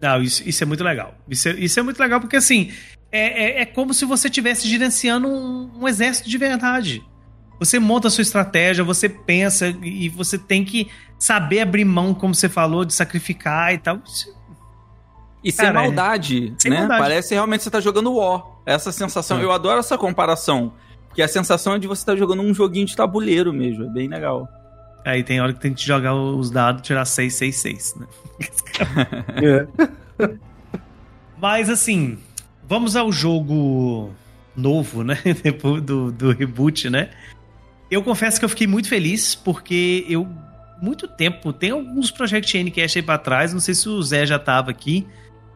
[0.00, 1.14] Não, isso, isso é muito legal.
[1.28, 2.72] Isso é, isso é muito legal porque, assim,
[3.10, 7.02] é, é, é como se você estivesse gerenciando um, um exército de verdade.
[7.64, 12.34] Você monta a sua estratégia, você pensa e você tem que saber abrir mão, como
[12.34, 14.00] você falou, de sacrificar e tal.
[14.04, 14.34] Isso-
[15.42, 15.82] E sem Cara, é.
[15.82, 16.78] maldade, Sem né?
[16.80, 17.00] maldade.
[17.02, 18.42] Parece realmente que você tá jogando War.
[18.64, 19.44] Essa sensação, É.
[19.44, 20.72] eu adoro essa comparação.
[21.08, 24.08] Porque a sensação é de você estar jogando um joguinho de tabuleiro mesmo, é bem
[24.08, 24.48] legal.
[25.04, 28.06] Aí tem hora que tem que jogar os dados, tirar 6, 6, 6, né?
[30.20, 30.28] É.
[31.40, 32.18] Mas assim,
[32.66, 34.10] vamos ao jogo
[34.56, 35.18] novo, né?
[35.42, 37.10] Depois do, do reboot, né?
[37.94, 40.28] Eu confesso que eu fiquei muito feliz porque eu,
[40.82, 44.36] muito tempo, tem alguns Project Ncast aí pra trás, não sei se o Zé já
[44.36, 45.06] tava aqui,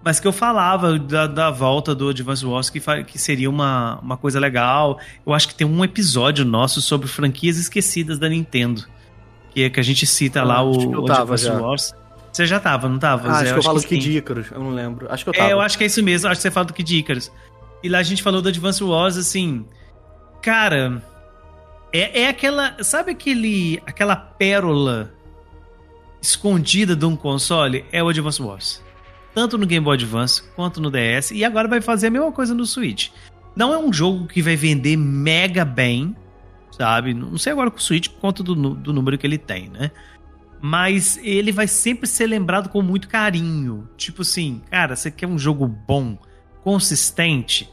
[0.05, 4.17] mas que eu falava da, da volta do Advance Wars que, que seria uma, uma
[4.17, 5.01] coisa legal.
[5.27, 8.85] Eu acho que tem um episódio nosso sobre franquias esquecidas da Nintendo,
[9.51, 11.61] que é que a gente cita Ah, lá o, eu o Advance já.
[11.61, 11.93] Wars.
[12.33, 13.31] Você já tava, não tava?
[13.31, 13.41] Ah, Zé?
[13.41, 13.89] acho que eu falo sim.
[13.89, 15.13] Kid Icarus, eu não lembro.
[15.13, 15.49] Acho que eu tava.
[15.49, 16.29] É, eu acho que é isso mesmo.
[16.29, 17.33] Acho que você fala do Kid Icarus.
[17.83, 19.65] E lá a gente falou do Advance Wars, assim.
[20.41, 21.03] Cara.
[21.93, 22.83] É, é aquela.
[22.83, 23.83] Sabe aquele.
[23.87, 25.13] aquela pérola
[26.21, 27.85] escondida de um console?
[27.93, 28.83] É o Advance Wars.
[29.35, 31.31] Tanto no Game Boy Advance quanto no DS.
[31.31, 33.11] E agora vai fazer a mesma coisa no Switch.
[33.55, 36.15] Não é um jogo que vai vender mega bem,
[36.71, 37.15] sabe?
[37.15, 39.91] Não sei agora com o Switch por conta do, do número que ele tem, né?
[40.61, 43.89] Mas ele vai sempre ser lembrado com muito carinho.
[43.97, 46.19] Tipo assim, cara, você quer um jogo bom,
[46.63, 47.69] consistente?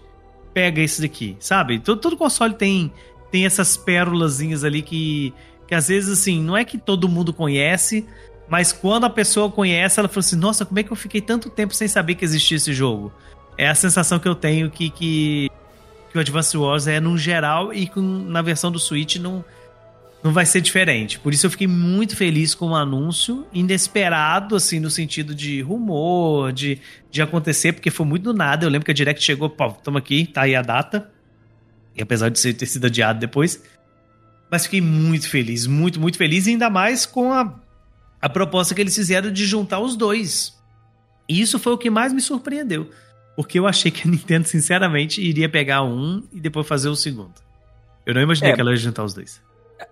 [0.53, 1.79] Pega esse daqui, sabe?
[1.79, 2.93] Todo, todo console tem,
[3.35, 5.33] tem essas pérolazinhas ali que,
[5.67, 8.05] que às vezes, assim, não é que todo mundo conhece,
[8.47, 11.49] mas quando a pessoa conhece, ela fala assim: Nossa, como é que eu fiquei tanto
[11.49, 13.11] tempo sem saber que existia esse jogo?
[13.57, 15.51] É a sensação que eu tenho que, que,
[16.09, 19.43] que o Advance Wars é no geral e com, na versão do Switch não,
[20.23, 21.19] não vai ser diferente.
[21.19, 26.53] Por isso eu fiquei muito feliz com o anúncio, inesperado, assim, no sentido de rumor,
[26.53, 26.79] de,
[27.11, 28.65] de acontecer, porque foi muito do nada.
[28.65, 31.13] Eu lembro que a Direct chegou, pô, tamo aqui, tá aí a data.
[31.95, 33.63] E apesar de ter sido adiado depois.
[34.51, 37.59] Mas fiquei muito feliz, muito, muito feliz, e ainda mais com a
[38.25, 40.57] a proposta que eles fizeram de juntar os dois.
[41.29, 42.89] E isso foi o que mais me surpreendeu.
[43.35, 47.33] Porque eu achei que a Nintendo, sinceramente, iria pegar um e depois fazer o segundo.
[48.03, 49.41] Eu não imaginei é, que ela ia juntar os dois.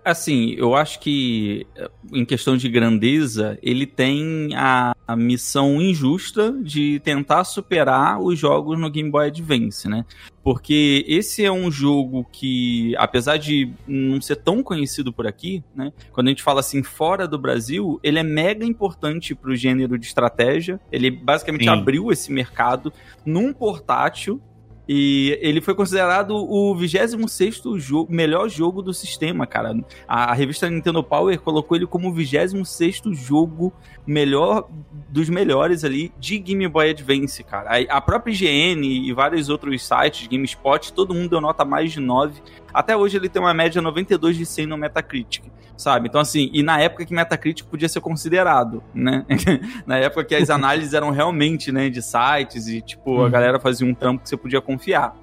[0.04, 1.64] Assim, eu acho que
[2.12, 8.78] em questão de grandeza, ele tem a, a, missão injusta de tentar superar os jogos
[8.78, 10.04] no Game Boy Advance, né?
[10.42, 15.92] Porque esse é um jogo que, apesar de não ser tão conhecido por aqui, né?
[16.12, 19.98] Quando a gente fala assim fora do Brasil, ele é mega importante para o gênero
[19.98, 20.80] de estratégia.
[20.92, 21.70] Ele basicamente Sim.
[21.70, 22.92] abriu esse mercado
[23.24, 24.40] num portátil
[24.86, 29.74] e ele foi considerado o 26 jogo, melhor jogo do sistema, cara.
[30.06, 33.72] A, a, revista Nintendo Power colocou ele como o 26 jogo
[34.06, 34.68] melhor
[35.08, 37.70] dos melhores ali de Game Boy Advance, cara.
[37.70, 42.00] A, a própria IGN e vários outros sites, GameSpot, todo mundo deu nota mais de
[42.00, 42.42] 9.
[42.74, 45.44] Até hoje ele tem uma média 92 de 100 no Metacritic
[45.76, 46.08] sabe?
[46.08, 49.24] Então, assim, e na época que Metacritic podia ser considerado, né?
[49.86, 53.24] na época que as análises eram realmente, né, de sites e, tipo, uhum.
[53.24, 55.16] a galera fazia um trampo que você podia confiar.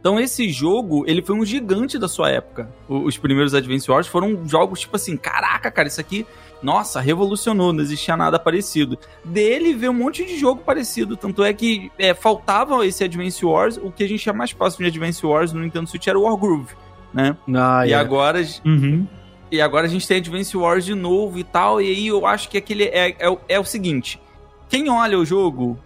[0.00, 2.68] Então, esse jogo, ele foi um gigante da sua época.
[2.86, 6.26] Os primeiros Advance Wars foram jogos, tipo assim, caraca, cara, isso aqui,
[6.64, 8.98] nossa, revolucionou, não existia nada parecido.
[9.24, 13.76] Dele veio um monte de jogo parecido, tanto é que é, faltava esse Advance Wars,
[13.76, 16.22] o que a gente tinha mais próximo de Advance Wars no Nintendo Switch era o
[16.22, 16.74] Wargroove,
[17.12, 17.36] né?
[17.54, 17.94] Ah, e é.
[17.94, 18.44] agora...
[18.64, 19.06] Uhum
[19.54, 21.80] e agora a gente tem Advance Wars de novo e tal.
[21.80, 24.20] E aí eu acho que aquele é, é, é o seguinte:
[24.68, 25.78] quem olha o jogo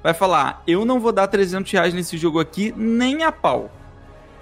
[0.00, 3.68] vai falar, eu não vou dar 300 reais nesse jogo aqui nem a pau.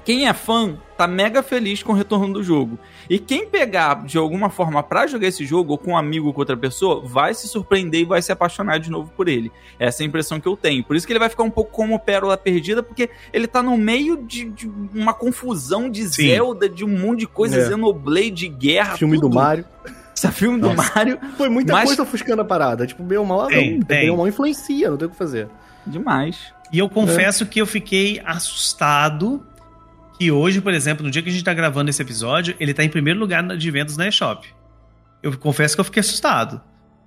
[0.04, 2.78] Quem é fã tá mega feliz com o retorno do jogo.
[3.08, 6.34] E quem pegar de alguma forma para jogar esse jogo, ou com um amigo ou
[6.34, 9.50] com outra pessoa, vai se surpreender e vai se apaixonar de novo por ele.
[9.78, 10.84] Essa é a impressão que eu tenho.
[10.84, 13.76] Por isso que ele vai ficar um pouco como pérola perdida, porque ele tá no
[13.78, 16.28] meio de, de uma confusão de Sim.
[16.28, 17.66] Zelda, de um monte de coisa, é.
[17.66, 18.96] Xenoblade, guerra.
[18.96, 19.30] Filme tudo.
[19.30, 19.64] do Mario.
[20.14, 21.18] Esse filme do Mario.
[21.36, 21.86] Foi muita mas...
[21.86, 22.86] coisa ofuscando a parada.
[22.86, 24.16] Tipo, meio mal, tem, não, tem.
[24.16, 25.48] mal influencia, não tem o que fazer.
[25.86, 26.52] Demais.
[26.72, 27.46] E eu confesso é.
[27.46, 29.44] que eu fiquei assustado
[30.18, 32.84] que hoje, por exemplo, no dia que a gente tá gravando esse episódio, ele tá
[32.84, 34.46] em primeiro lugar de vendas na eShop.
[35.22, 36.60] Eu confesso que eu fiquei assustado.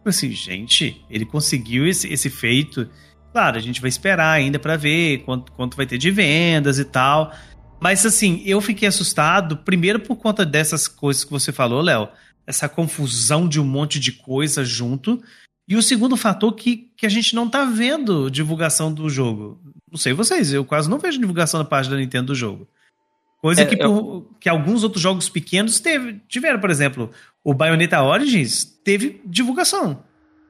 [0.06, 2.90] Assim, gente, ele conseguiu esse, esse feito.
[3.32, 6.86] Claro, a gente vai esperar ainda para ver quanto, quanto vai ter de vendas e
[6.86, 7.34] tal.
[7.80, 12.10] Mas assim, eu fiquei assustado, primeiro por conta dessas coisas que você falou, Léo.
[12.46, 15.22] Essa confusão de um monte de coisa junto.
[15.68, 19.62] E o segundo fator que, que a gente não tá vendo divulgação do jogo.
[19.92, 22.68] Não sei vocês, eu quase não vejo divulgação da página da Nintendo do jogo.
[23.42, 27.12] Coisa é, que, por, que alguns outros jogos pequenos teve, tiveram, por exemplo,
[27.44, 30.04] o Bayonetta Origins teve divulgação.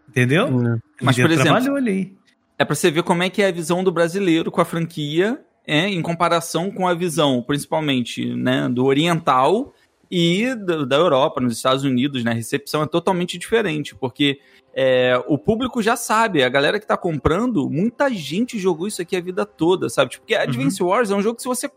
[0.07, 0.47] Entendeu?
[0.47, 0.79] Hum.
[1.01, 2.17] Mas, por exemplo, ali.
[2.57, 5.39] é pra você ver como é que é a visão do brasileiro com a franquia
[5.67, 9.73] é, em comparação com a visão, principalmente, né, do oriental
[10.09, 12.31] e da, da Europa, nos Estados Unidos, né?
[12.31, 14.39] A recepção é totalmente diferente, porque
[14.73, 19.17] é, o público já sabe, a galera que tá comprando, muita gente jogou isso aqui
[19.17, 20.11] a vida toda, sabe?
[20.11, 20.87] Tipo, porque Advance uhum.
[20.87, 21.69] Wars é um jogo que se você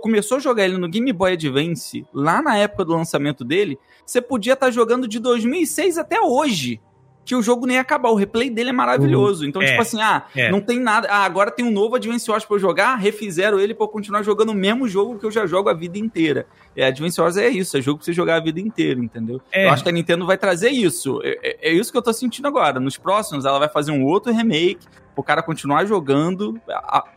[0.00, 4.20] começou a jogar ele no Game Boy Advance, lá na época do lançamento dele, você
[4.20, 6.80] podia estar tá jogando de 2006 até hoje
[7.24, 8.10] que o jogo nem ia acabar.
[8.10, 9.42] O replay dele é maravilhoso.
[9.42, 9.48] Uhum.
[9.48, 10.50] Então, tipo é, tipo assim, ah, é.
[10.50, 11.08] não tem nada.
[11.08, 14.22] Ah, agora tem um novo Advance Wars pra eu jogar, refizeram ele pra eu continuar
[14.22, 16.46] jogando o mesmo jogo que eu já jogo a vida inteira.
[16.76, 19.40] É, Advance Wars é isso, é jogo pra você jogar a vida inteira, entendeu?
[19.52, 19.66] É.
[19.66, 21.20] Eu acho que a Nintendo vai trazer isso.
[21.22, 22.80] É, é, é, isso que eu tô sentindo agora.
[22.80, 26.60] Nos próximos, ela vai fazer um outro remake, o cara continuar jogando.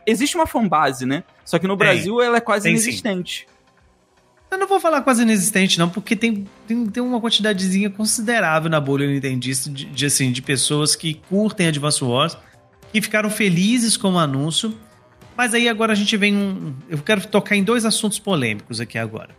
[0.06, 1.24] Existe uma fanbase, né?
[1.44, 3.46] Só que no Brasil ela é quase tem, inexistente.
[3.48, 3.56] Sim.
[4.50, 8.80] Eu não vou falar quase inexistente, não, porque tem, tem, tem uma quantidadezinha considerável na
[8.80, 12.38] bolha nintendista de, de, assim, de pessoas que curtem Advance Wars,
[12.92, 14.74] que ficaram felizes com o anúncio.
[15.36, 16.74] Mas aí agora a gente vem um.
[16.88, 19.30] Eu quero tocar em dois assuntos polêmicos aqui agora.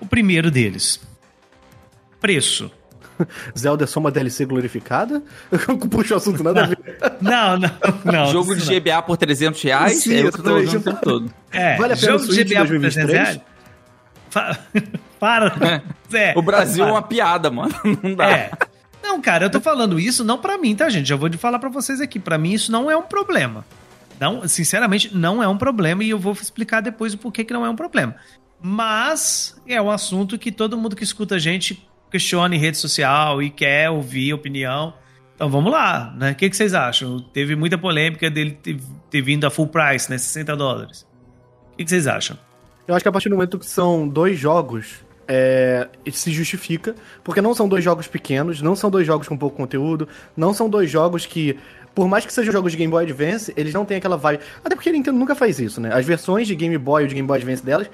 [0.00, 1.00] O primeiro deles.
[2.20, 2.70] Preço.
[3.58, 5.22] Zelda é só uma DLC glorificada?
[5.90, 6.78] Puxa o assunto nada a ver.
[7.20, 7.70] Não, não,
[8.04, 8.26] não.
[8.32, 10.02] Jogo de GBA por 300 reais?
[10.02, 10.68] Sim, é o que eu tô exatamente.
[10.68, 11.34] usando o tempo todo.
[11.52, 13.06] É, Vale a pena jogo o de GBA por 2023?
[13.06, 13.40] 300 reais?
[15.18, 15.82] Para.
[16.12, 16.94] É, O Brasil é para.
[16.94, 17.74] uma piada, mano.
[18.02, 18.30] Não dá.
[18.30, 18.50] É.
[19.02, 21.08] Não, cara, eu tô falando isso não pra mim, tá, gente?
[21.08, 22.18] Já vou de falar pra vocês aqui.
[22.18, 23.64] Pra mim isso não é um problema.
[24.18, 27.64] Não, sinceramente, não é um problema e eu vou explicar depois o porquê que não
[27.66, 28.14] é um problema.
[28.62, 33.42] Mas é um assunto que todo mundo que escuta a gente questiona em rede social
[33.42, 34.92] e quer ouvir opinião.
[35.34, 36.32] Então vamos lá, né?
[36.32, 37.20] O que, que vocês acham?
[37.32, 40.18] Teve muita polêmica dele ter, ter vindo a full price, né?
[40.18, 41.06] 60 dólares.
[41.72, 42.36] O que, que vocês acham?
[42.86, 47.40] Eu acho que a partir do momento que são dois jogos, é, se justifica, porque
[47.40, 50.90] não são dois jogos pequenos, não são dois jogos com pouco conteúdo, não são dois
[50.90, 51.56] jogos que,
[51.94, 54.42] por mais que sejam jogos de Game Boy Advance, eles não têm aquela vibe.
[54.64, 55.94] Até porque a Nintendo nunca faz isso, né?
[55.94, 57.88] As versões de Game Boy ou de Game Boy Advance delas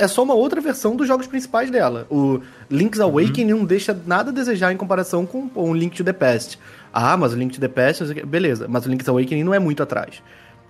[0.00, 2.06] é só uma outra versão dos jogos principais dela.
[2.10, 6.12] O Link's Awakening não deixa nada a desejar em comparação com o Link to the
[6.12, 6.58] Past.
[6.92, 9.82] Ah, mas o Link to the Past, beleza, mas o Link's Awakening não é muito
[9.82, 10.22] atrás.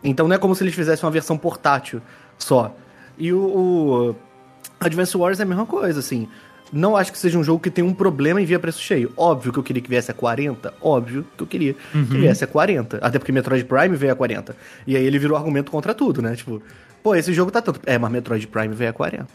[0.03, 2.03] Então não é como se eles fizessem uma versão portátil
[2.37, 2.75] só.
[3.17, 4.17] E o, o
[4.81, 6.27] Advance Wars é a mesma coisa, assim.
[6.73, 9.13] Não acho que seja um jogo que tem um problema em vir a preço cheio.
[9.17, 12.47] Óbvio que eu queria que viesse a 40, óbvio que eu queria que viesse a
[12.47, 12.99] 40.
[12.99, 14.57] Até porque Metroid Prime veio a 40.
[14.87, 16.35] E aí ele virou argumento contra tudo, né?
[16.35, 16.63] Tipo,
[17.03, 17.81] pô, esse jogo tá tanto.
[17.87, 19.27] É, mas Metroid Prime veio a 40.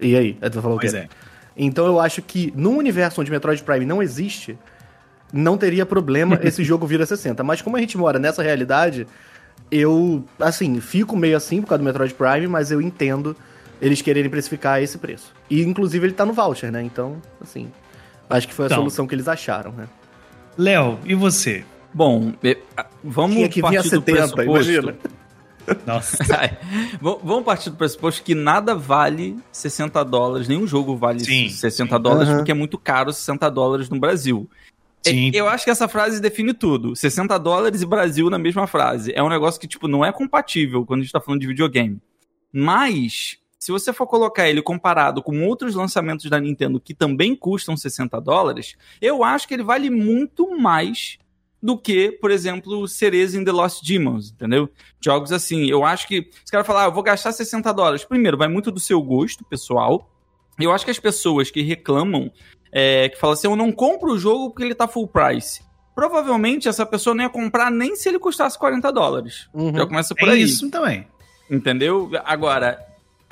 [0.00, 0.36] E aí?
[0.40, 0.86] Aí tu vai falar o quê?
[0.90, 1.08] Pois é.
[1.56, 4.58] Então eu acho que num universo onde Metroid Prime não existe,
[5.32, 7.42] não teria problema esse jogo vir a 60.
[7.44, 9.06] Mas como a gente mora nessa realidade,
[9.70, 13.36] eu, assim, fico meio assim por causa do Metroid Prime, mas eu entendo
[13.80, 15.32] eles quererem precificar esse preço.
[15.50, 16.82] E inclusive ele tá no voucher, né?
[16.82, 17.70] Então, assim,
[18.30, 18.78] acho que foi a Então.
[18.78, 19.86] solução que eles acharam, né?
[20.56, 21.64] Léo, e você?
[21.92, 22.56] Bom, é,
[23.02, 24.42] vamos Tinha que partir do 70, pressuposto.
[24.72, 24.94] imagina.
[25.86, 26.18] Nossa.
[27.00, 32.28] Vamos partir do pressuposto que nada vale 60 dólares, nenhum jogo vale Sim, 60 dólares,
[32.28, 32.36] Aham.
[32.38, 34.48] porque é muito caro 60 dólares no Brasil.
[35.06, 35.30] É, Sim.
[35.34, 36.96] Eu acho que essa frase define tudo.
[36.96, 39.12] 60 dólares e Brasil na mesma frase.
[39.14, 42.00] É um negócio que, tipo, não é compatível quando a gente tá falando de videogame.
[42.50, 47.76] Mas, se você for colocar ele comparado com outros lançamentos da Nintendo que também custam
[47.76, 51.18] 60 dólares, eu acho que ele vale muito mais
[51.64, 54.68] do que, por exemplo, Cereza in the Lost Demons, entendeu?
[55.02, 56.28] Jogos assim, eu acho que.
[56.44, 58.04] Os caras falam, ah, eu vou gastar 60 dólares.
[58.04, 60.10] Primeiro, vai muito do seu gosto pessoal.
[60.60, 62.30] Eu acho que as pessoas que reclamam,
[62.70, 65.62] é, que falam assim, eu não compro o jogo porque ele tá full price.
[65.94, 69.48] Provavelmente essa pessoa não ia comprar nem se ele custasse 40 dólares.
[69.54, 69.74] Uhum.
[69.74, 70.42] Já começa por É aí.
[70.42, 71.06] isso também.
[71.50, 72.10] Entendeu?
[72.26, 72.78] Agora,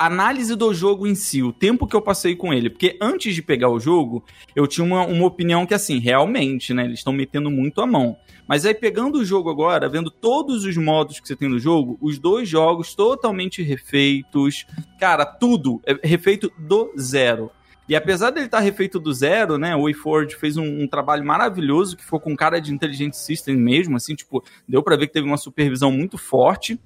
[0.05, 2.69] análise do jogo em si, o tempo que eu passei com ele.
[2.69, 4.23] Porque antes de pegar o jogo,
[4.55, 6.85] eu tinha uma, uma opinião que, assim, realmente, né?
[6.85, 8.17] Eles estão metendo muito a mão.
[8.47, 11.97] Mas aí, pegando o jogo agora, vendo todos os modos que você tem no jogo,
[12.01, 14.65] os dois jogos totalmente refeitos.
[14.99, 17.51] Cara, tudo é refeito do zero.
[17.87, 19.75] E apesar dele estar refeito do zero, né?
[19.75, 23.97] O WayForward fez um, um trabalho maravilhoso que ficou com cara de Intelligent System mesmo,
[23.97, 26.79] assim, tipo, deu pra ver que teve uma supervisão muito forte.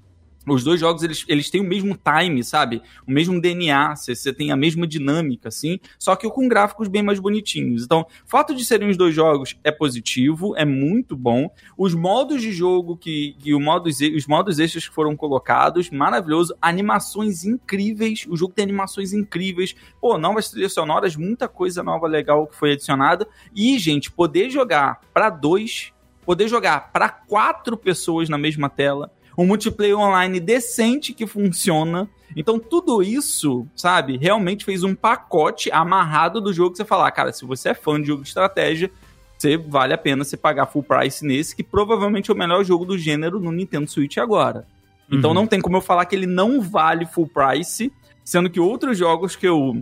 [0.47, 2.81] Os dois jogos, eles, eles têm o mesmo time, sabe?
[3.05, 7.19] O mesmo DNA, você tem a mesma dinâmica, assim, só que com gráficos bem mais
[7.19, 7.83] bonitinhos.
[7.83, 11.49] Então, o fato de serem os dois jogos é positivo, é muito bom.
[11.77, 16.55] Os modos de jogo que, que o modos, os modos extras que foram colocados, maravilhoso.
[16.61, 19.75] Animações incríveis, o jogo tem animações incríveis.
[19.99, 23.27] Pô, novas trilhas sonoras, muita coisa nova legal que foi adicionada.
[23.53, 25.91] E, gente, poder jogar para dois,
[26.25, 32.09] poder jogar para quatro pessoas na mesma tela um multiplayer online decente que funciona.
[32.35, 37.31] Então, tudo isso, sabe, realmente fez um pacote amarrado do jogo que você falar, cara,
[37.31, 38.91] se você é fã de jogo de estratégia,
[39.37, 42.85] você vale a pena você pagar full price nesse, que provavelmente é o melhor jogo
[42.85, 44.65] do gênero no Nintendo Switch agora.
[45.09, 45.35] Então Uhum.
[45.35, 47.91] não tem como eu falar que ele não vale full price,
[48.25, 49.81] sendo que outros jogos que eu.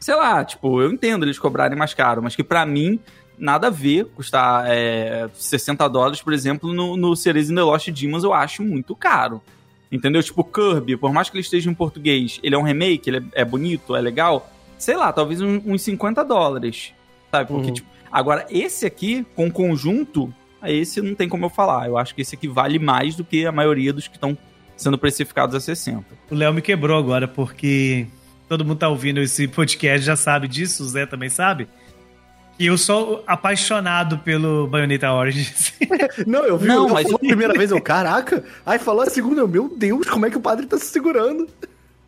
[0.00, 2.98] Sei lá, tipo, eu entendo eles cobrarem mais caro, mas que pra mim
[3.42, 7.88] nada a ver custar é, 60 dólares, por exemplo, no, no Ceres in the Lost
[7.90, 9.42] Demons, eu acho muito caro.
[9.90, 10.22] Entendeu?
[10.22, 13.42] Tipo, Kirby, por mais que ele esteja em português, ele é um remake, ele é,
[13.42, 14.48] é bonito, é legal.
[14.78, 16.92] Sei lá, talvez um- uns 50 dólares.
[17.30, 17.48] Sabe?
[17.48, 17.74] Porque, Uhum.
[17.74, 20.32] tipo, agora esse aqui, com conjunto,
[20.64, 21.88] esse não tem como eu falar.
[21.88, 24.38] Eu acho que esse aqui vale mais do que a maioria dos que estão
[24.76, 26.04] sendo precificados a 60.
[26.30, 28.06] O Léo me quebrou agora, porque
[28.48, 31.68] todo mundo tá ouvindo esse podcast já sabe disso, o Zé também sabe.
[32.58, 35.72] Que eu sou apaixonado pelo Bayonetta Origins.
[36.26, 38.44] Não, eu vi, Não, eu mas- falou a primeira vez, eu, caraca.
[38.64, 41.48] Aí falou a segunda, eu, meu Deus, como é que o padre tá se segurando?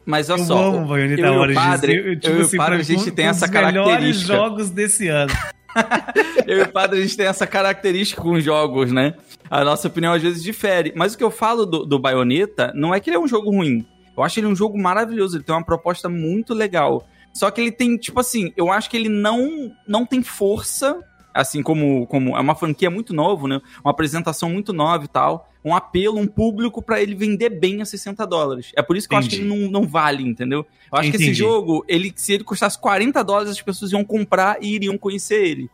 [0.07, 1.65] Mas olha eu só, amo Bayonetta eu e o Origins.
[1.65, 3.47] padre, Eu, tipo eu e o assim, padre, pra a gente mim, tem um essa
[3.47, 4.35] dos melhores característica.
[4.35, 5.33] jogos desse ano.
[6.47, 9.15] Eu e o padre, a gente tem essa característica com os jogos, né?
[9.51, 10.93] A nossa opinião às vezes difere.
[10.95, 13.51] Mas o que eu falo do, do Bayonetta não é que ele é um jogo
[13.51, 13.85] ruim.
[14.17, 17.05] Eu acho ele um jogo maravilhoso, ele tem uma proposta muito legal.
[17.35, 21.03] Só que ele tem, tipo assim, eu acho que ele não, não tem força,
[21.35, 23.61] assim como, como é uma franquia muito nova, né?
[23.85, 25.51] Uma apresentação muito nova e tal.
[25.65, 28.71] Um apelo, um público pra ele vender bem a 60 dólares.
[28.77, 29.53] É por isso que eu acho que Entendi.
[29.53, 30.65] ele não, não vale, entendeu?
[30.93, 31.39] Eu acho que esse Entendi.
[31.39, 35.69] jogo, ele, se ele custasse 40 dólares, as pessoas iam comprar e iriam conhecer ele.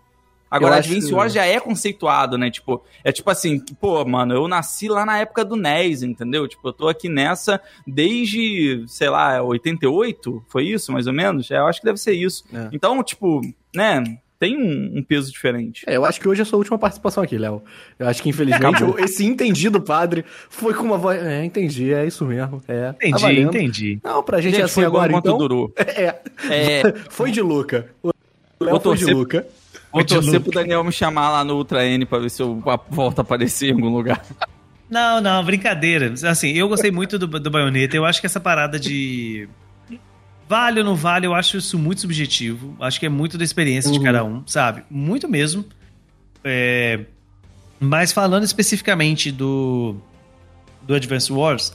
[0.50, 2.50] Agora, Eu Advance acho- Wars já é conceituado, né?
[2.50, 6.48] Tipo, é tipo assim, pô, mano, eu nasci lá na época do NES, entendeu?
[6.48, 10.42] Tipo, eu tô aqui nessa desde, sei lá, 88?
[10.48, 11.50] Foi isso, mais ou menos?
[11.50, 12.44] É, eu acho que deve ser isso.
[12.52, 12.68] É.
[12.72, 13.40] Então, tipo,
[13.74, 14.02] né?
[14.40, 15.84] Tem um, um peso diferente.
[15.86, 17.62] É, eu acho que hoje é a sua última participação aqui, Léo.
[17.98, 18.98] Eu acho que, infelizmente, Acabou.
[18.98, 21.22] esse entendido padre foi com uma voz.
[21.22, 22.62] É, entendi, é isso mesmo.
[22.66, 23.48] É, tá Entendi, valendo.
[23.50, 23.98] entendi.
[24.02, 25.36] Não, pra gente, Gente, é assim foi agora, enquanto então.
[25.36, 25.70] durou.
[25.76, 27.90] É, É, foi de Luca.
[28.02, 28.10] O
[28.64, 29.46] Léo foi de Luca.
[29.92, 32.62] Vou de torcer pro Daniel me chamar lá no Ultra N pra ver se eu
[32.66, 34.24] a- volto a aparecer em algum lugar.
[34.88, 36.12] Não, não, brincadeira.
[36.28, 37.96] Assim, eu gostei muito do, do Bayonetta.
[37.96, 39.48] Eu acho que essa parada de.
[40.48, 42.74] Vale ou não vale, eu acho isso muito subjetivo.
[42.80, 44.04] Acho que é muito da experiência de Uhum.
[44.04, 44.82] cada um, sabe?
[44.90, 45.64] Muito mesmo.
[46.42, 47.00] É,
[47.78, 49.94] Mas falando especificamente do,
[50.82, 51.72] do Advance Wars,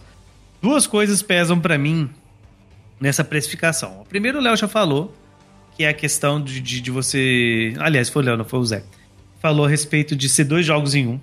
[0.62, 2.10] duas coisas pesam pra mim
[3.00, 4.02] nessa precificação.
[4.02, 5.16] O primeiro, o Léo já falou,
[5.76, 7.74] que é a questão de, de, de você.
[7.80, 8.84] Aliás, foi o Léo, não foi o Zé.
[9.42, 11.20] Falou a respeito de ser dois jogos em um.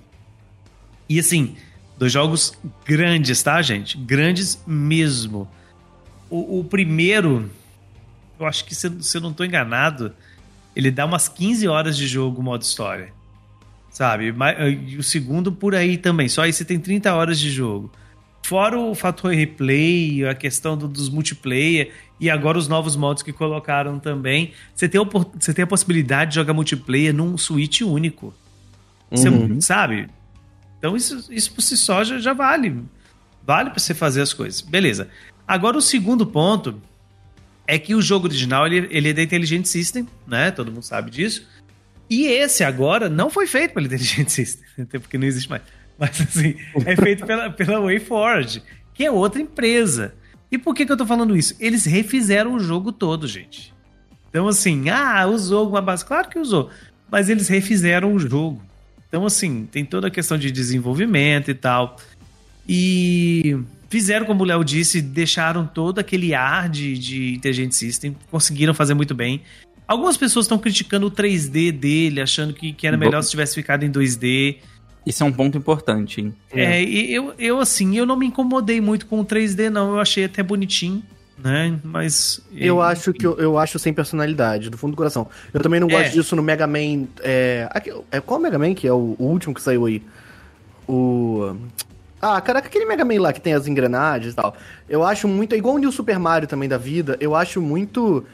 [1.09, 1.55] E assim,
[1.97, 3.97] dois jogos grandes, tá, gente?
[3.97, 5.47] Grandes mesmo.
[6.29, 7.49] O, o primeiro,
[8.39, 10.13] eu acho que se, se eu não tô enganado,
[10.75, 13.11] ele dá umas 15 horas de jogo modo história.
[13.91, 14.31] Sabe?
[14.31, 16.27] Ma- E o segundo por aí também.
[16.27, 17.91] Só aí você tem 30 horas de jogo.
[18.41, 23.33] Fora o fator replay, a questão do- dos multiplayer e agora os novos modos que
[23.33, 24.53] colocaram também.
[24.73, 25.01] Você tem,
[25.39, 28.33] você tem a possibilidade de jogar multiplayer num Switch único.
[29.11, 29.59] Você, Uhum.
[29.61, 30.07] sabe?
[30.77, 32.83] Então isso, isso por si só já, já vale.
[33.45, 34.61] Vale pra você fazer as coisas.
[34.61, 35.09] Beleza.
[35.47, 36.81] Agora o segundo ponto
[37.67, 40.51] é que o jogo original ele, ele é da Intelligent System, né?
[40.51, 41.45] Todo mundo sabe disso.
[42.09, 45.61] E esse agora não foi feito pela Intelligent System, até porque não existe mais.
[45.97, 50.15] Mas assim, é feito pela, pela WayForward, que é outra empresa.
[50.53, 51.55] E por que, que eu tô falando isso?
[51.59, 53.73] Eles refizeram o jogo todo, gente.
[54.29, 56.05] Então, assim, ah, usou alguma base?
[56.05, 56.69] Claro que usou.
[57.09, 58.61] Mas eles refizeram o jogo.
[59.07, 61.97] Então, assim, tem toda a questão de desenvolvimento e tal.
[62.69, 63.57] E
[63.89, 68.93] fizeram, como o Léo disse, deixaram todo aquele ar de, de Intelligent System, conseguiram fazer
[68.93, 69.41] muito bem.
[69.87, 73.83] Algumas pessoas estão criticando o 3D dele, achando que, que era melhor se tivesse ficado
[73.85, 74.57] em 2D.
[75.05, 76.33] Isso é um ponto importante, hein?
[76.51, 79.91] É, e eu, eu, assim, eu não me incomodei muito com o 3D, não.
[79.93, 81.03] Eu achei até bonitinho,
[81.37, 81.77] né?
[81.83, 82.39] Mas.
[82.55, 85.27] Eu acho que eu, eu acho sem personalidade, do fundo do coração.
[85.53, 86.09] Eu também não gosto É.
[86.09, 87.05] disso no Mega Man.
[87.19, 87.67] É,
[88.11, 90.01] é, qual Mega Man que é o, o último que saiu aí?
[90.87, 91.55] O.
[92.21, 94.55] Ah, caraca, aquele Mega Man lá que tem as engrenagens e tal.
[94.87, 95.53] Eu acho muito.
[95.53, 97.17] É igual o New Super Mario também da vida.
[97.19, 98.25] Eu acho muito.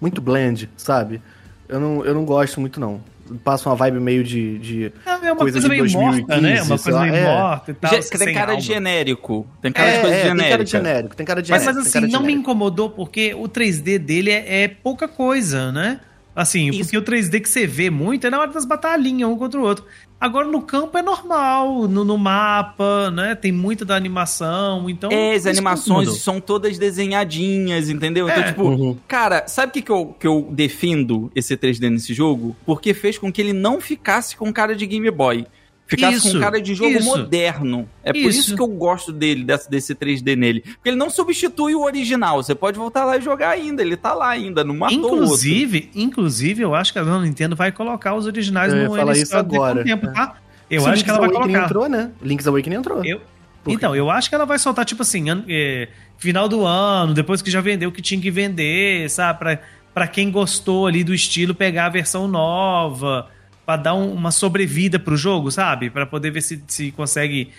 [0.00, 1.22] Muito blend, sabe?
[1.68, 3.00] Eu não, eu não gosto muito, não.
[3.42, 4.58] Passa uma vibe meio de.
[4.58, 6.62] de É uma coisa coisa, de meio 2015, morta, né?
[6.62, 7.24] Uma coisa meio é.
[7.24, 7.90] morta e tal.
[7.90, 8.60] Tem cara alma.
[8.60, 9.46] de genérico.
[9.62, 10.88] Tem cara de É, coisa é, tem cara de genérica.
[10.88, 11.84] genérico, tem cara de Mas, genérico.
[11.84, 15.72] mas cara assim, de não me incomodou porque o 3D dele é, é pouca coisa,
[15.72, 16.00] né?
[16.36, 16.80] Assim, Isso.
[16.80, 19.62] porque o 3D que você vê muito é na hora das batalhinhas, um contra o
[19.62, 19.84] outro.
[20.20, 23.34] Agora no campo é normal, no, no mapa, né?
[23.34, 25.10] Tem muita da animação, então...
[25.12, 26.14] É, as animações incomodou.
[26.14, 28.28] são todas desenhadinhas, entendeu?
[28.28, 28.46] Então, É.
[28.48, 28.96] tipo, Uhum.
[29.06, 32.56] cara, sabe o que, que, eu, que eu defendo esse 3D nesse jogo?
[32.66, 35.46] Porque fez com que ele não ficasse com cara de Game Boy.
[35.86, 37.04] Ficasse Isso, com cara de jogo isso.
[37.04, 37.86] moderno.
[38.02, 38.40] É por Isso.
[38.40, 40.60] isso que eu gosto dele, desse, desse 3D nele.
[40.62, 42.42] Porque ele não substitui o original.
[42.42, 43.82] Você pode voltar lá e jogar ainda.
[43.82, 45.16] Ele tá lá ainda, não matou o outro.
[45.24, 49.36] Inclusive, inclusive, eu acho que a Nintendo vai colocar os originais Eu no falar isso
[49.36, 49.82] agora.
[49.82, 50.36] um tempo, tá?
[50.70, 51.66] Eu Se acho que ela vai Link's Awakening colocar.
[51.70, 52.10] entrou, né?
[52.22, 53.04] Link's Awakening entrou.
[53.04, 53.20] Eu-?
[53.66, 57.42] Então, eu acho que ela vai soltar, tipo assim, an- é, final do ano, depois
[57.42, 59.38] que já vendeu o que tinha que vender, sabe?
[59.38, 59.58] Pra,
[59.92, 63.28] pra quem gostou ali do estilo, pegar a versão nova,
[63.64, 65.90] pra dar um- uma sobrevida pro jogo, sabe?
[65.90, 67.50] Pra poder ver se, se consegue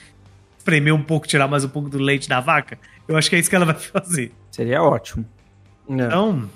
[0.57, 2.77] espremer um pouco, tirar mais um pouco do leite da vaca.
[3.07, 4.31] Eu acho que é isso que ela vai fazer.
[4.51, 5.25] Seria ótimo.
[5.89, 5.93] É.
[5.93, 6.49] Então,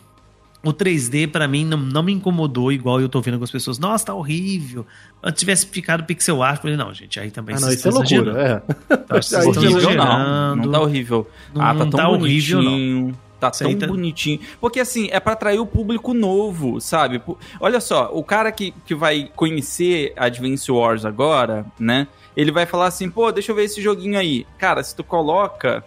[0.64, 3.78] o 3D pra mim não, não me incomodou igual eu tô vendo com as pessoas.
[3.78, 4.86] Nossa, tá horrível.
[5.24, 7.92] Antes tivesse ficado pixel art, eu falei, não, gente, aí também Ah, não, isso é
[7.92, 8.42] loucura.
[8.42, 8.98] É.
[8.98, 10.56] Tá, Aí estão já- horrível não.
[10.56, 11.30] Não tá horrível.
[11.54, 13.14] Não- ah, tá não tão tá horrível, não.
[13.40, 14.40] Tá tão tá- bonitinho.
[14.60, 17.22] Porque assim, é pra atrair o público novo, sabe?
[17.60, 22.08] Olha só, o cara que, que vai conhecer Advance Wars agora, né?
[22.36, 24.46] Ele vai falar assim, pô, deixa eu ver esse joguinho aí.
[24.58, 25.84] Cara, se tu coloca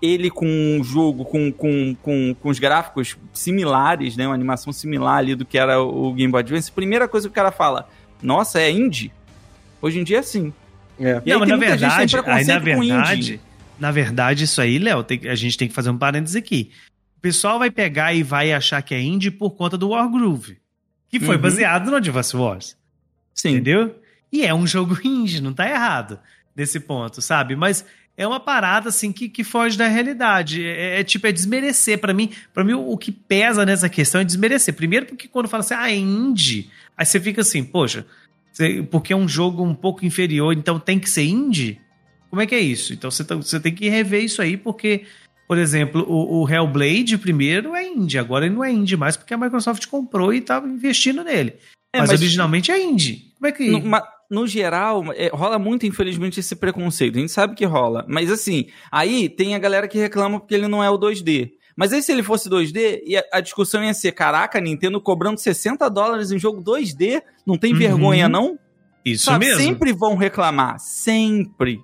[0.00, 4.26] ele com um jogo, com, com, com, com os gráficos similares, né?
[4.26, 7.32] Uma animação similar ali do que era o Game Boy Advance, a primeira coisa que
[7.32, 7.88] o cara fala,
[8.22, 9.12] nossa, é indie?
[9.80, 10.52] Hoje em dia é assim.
[11.00, 11.20] É.
[11.24, 12.92] E aí não, mas na tem verdade, aí na preconceito com indie.
[12.92, 13.40] verdade,
[13.78, 16.70] na verdade, isso aí, Léo, a gente tem que fazer um parênteses aqui.
[17.16, 20.58] O pessoal vai pegar e vai achar que é indie por conta do Wargroove,
[21.08, 21.42] que foi Uhum.
[21.42, 22.76] baseado no Advance Wars.
[23.34, 23.50] Sim.
[23.50, 23.98] Entendeu?
[24.32, 26.18] E é um jogo indie, não tá errado
[26.54, 27.54] nesse ponto, sabe?
[27.56, 27.84] Mas
[28.16, 30.64] é uma parada assim que, que foge da realidade.
[30.64, 31.98] É, é tipo, é desmerecer.
[31.98, 34.74] Pra mim, para mim, o, o que pesa nessa questão é desmerecer.
[34.74, 38.06] Primeiro, porque quando fala assim, ah, é indie, aí você fica assim, poxa,
[38.90, 41.78] porque é um jogo um pouco inferior, então tem que ser indie?
[42.30, 42.92] Como é que é isso?
[42.92, 45.04] Então você, tá- você tem que rever isso aí, porque,
[45.48, 49.32] por exemplo, o, o Hellblade primeiro é indie, agora ele não é indie mais porque
[49.34, 51.54] a Microsoft comprou e tava investindo nele.
[51.94, 53.32] É, mas, mas- originalmente é indie.
[53.36, 53.70] Como é que.
[53.70, 57.16] No, ma- no geral, é, rola muito, infelizmente, esse preconceito.
[57.16, 58.04] A gente sabe que rola.
[58.08, 61.52] Mas assim, aí tem a galera que reclama porque ele não é o 2D.
[61.76, 65.38] Mas aí se ele fosse 2D, e a, a discussão ia ser, caraca, Nintendo cobrando
[65.38, 67.78] 60 dólares em jogo 2D, não tem Uhum.
[67.78, 68.58] vergonha não?
[69.04, 69.60] Isso Sabe, mesmo.
[69.62, 71.78] Sempre vão reclamar, sempre.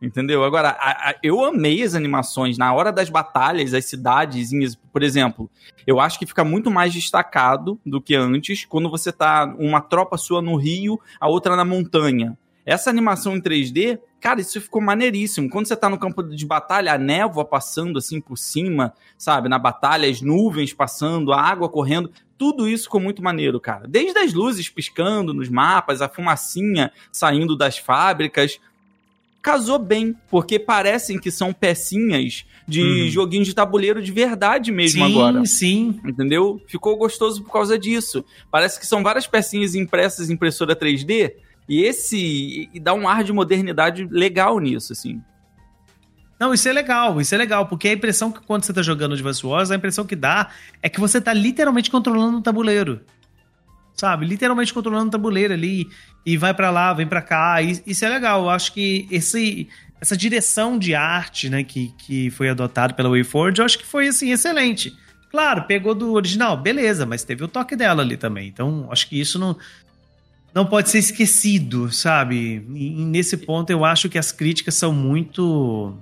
[0.00, 0.44] Entendeu?
[0.44, 2.56] Agora, a- a- eu amei as animações.
[2.56, 5.50] Na hora das batalhas, as cidadezinhas, por exemplo,
[5.86, 10.16] eu acho que fica muito mais destacado do que antes quando você tá uma tropa
[10.16, 12.38] sua no rio, a outra na montanha.
[12.64, 15.48] Essa animação em 3D, cara, isso ficou maneiríssimo.
[15.48, 19.48] Quando você tá no campo de batalha, a névoa passando assim por cima, sabe?
[19.48, 22.12] Na batalha, as nuvens passando, a água correndo.
[22.36, 23.88] Tudo isso ficou muito maneiro, cara.
[23.88, 28.60] Desde as luzes piscando nos mapas, a fumacinha saindo das fábricas.
[29.40, 33.08] Casou bem, porque parecem que são pecinhas de Uhum.
[33.08, 35.46] joguinho de tabuleiro de verdade mesmo sim, agora.
[35.46, 36.00] sim.
[36.04, 36.60] Entendeu?
[36.66, 38.24] Ficou gostoso por causa disso.
[38.50, 41.32] Parece que são várias pecinhas impressas em impressora 3D.
[41.68, 42.68] E esse.
[42.74, 45.20] E dá um ar de modernidade legal nisso, assim.
[46.38, 49.12] Não, isso é legal, isso é legal, porque a impressão que quando você tá jogando
[49.14, 50.50] Advance Wars, a impressão que dá
[50.82, 53.00] é que você tá literalmente controlando um tabuleiro.
[53.94, 54.24] Sabe?
[54.24, 55.88] Literalmente controlando um tabuleiro ali
[56.32, 57.62] e vai pra lá, vem pra cá.
[57.62, 58.42] e- Isso é legal.
[58.42, 59.68] Eu acho que esse
[60.00, 64.06] essa direção de arte, né, que, que foi adotado pela WayForward, eu acho que foi
[64.06, 64.94] assim excelente.
[65.28, 68.46] Claro, pegou do original, beleza, mas teve o toque dela ali também.
[68.46, 69.56] Então, acho que isso não
[70.54, 72.64] não pode ser esquecido, sabe?
[72.74, 75.94] E, nesse ponto eu acho que as críticas são muito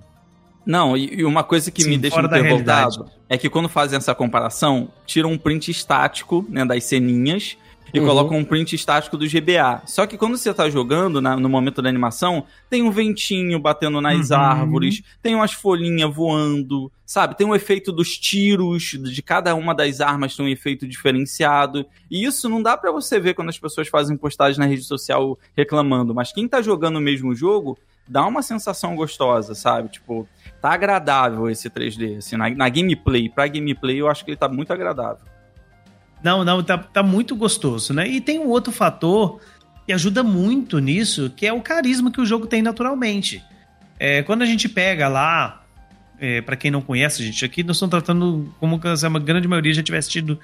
[0.64, 4.14] Não, e, uma coisa que Sim, me deixa muito revoltado é que quando fazem essa
[4.14, 7.57] comparação, tiram um print estático né, das ceninhas
[7.95, 8.07] e Uhum.
[8.07, 9.82] colocam um print estático do GBA.
[9.87, 14.01] Só que quando você tá jogando, na- no momento da animação, tem um ventinho batendo
[14.01, 14.37] nas Uhum.
[14.37, 17.37] árvores, tem umas folhinhas voando, sabe?
[17.37, 21.87] Tem um efeito dos tiros, de cada uma das armas tem um efeito diferenciado.
[22.11, 25.39] E isso não dá pra você ver quando as pessoas fazem postagem na rede social
[25.57, 26.14] reclamando.
[26.14, 27.78] Mas quem tá jogando o mesmo jogo,
[28.09, 29.89] dá uma sensação gostosa, sabe?
[29.89, 30.28] Tipo,
[30.61, 32.16] tá agradável esse 3D.
[32.16, 35.24] Assim, na, na gameplay, pra gameplay, eu acho que ele tá muito agradável.
[36.27, 38.09] Não, não, tá, tá muito gostoso, né?
[38.09, 39.41] E tem um outro fator
[39.87, 43.41] que ajuda muito nisso, que é o carisma que o jogo tem naturalmente.
[43.97, 45.62] É, quando a gente pega lá,
[46.18, 49.72] é, para quem não conhece, gente, aqui nós estamos tratando como se a grande maioria
[49.72, 50.37] já tivesse tido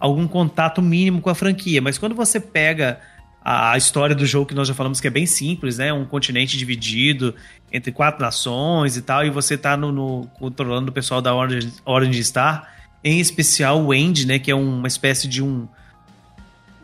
[0.00, 2.98] algum contato mínimo com a franquia, mas quando você pega
[3.44, 5.92] a história do jogo que nós já falamos que é bem simples, né?
[5.92, 7.34] Um continente dividido
[7.70, 11.70] entre quatro nações e tal, e você tá no, no- controlando o pessoal da Orange,
[11.84, 14.38] Orange Star, em especial o Andy, né?
[14.38, 15.68] Que é uma espécie de um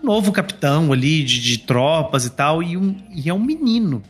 [0.02, 4.02] novo capitão ali de, de tropas e tal, e, um, e é um menino.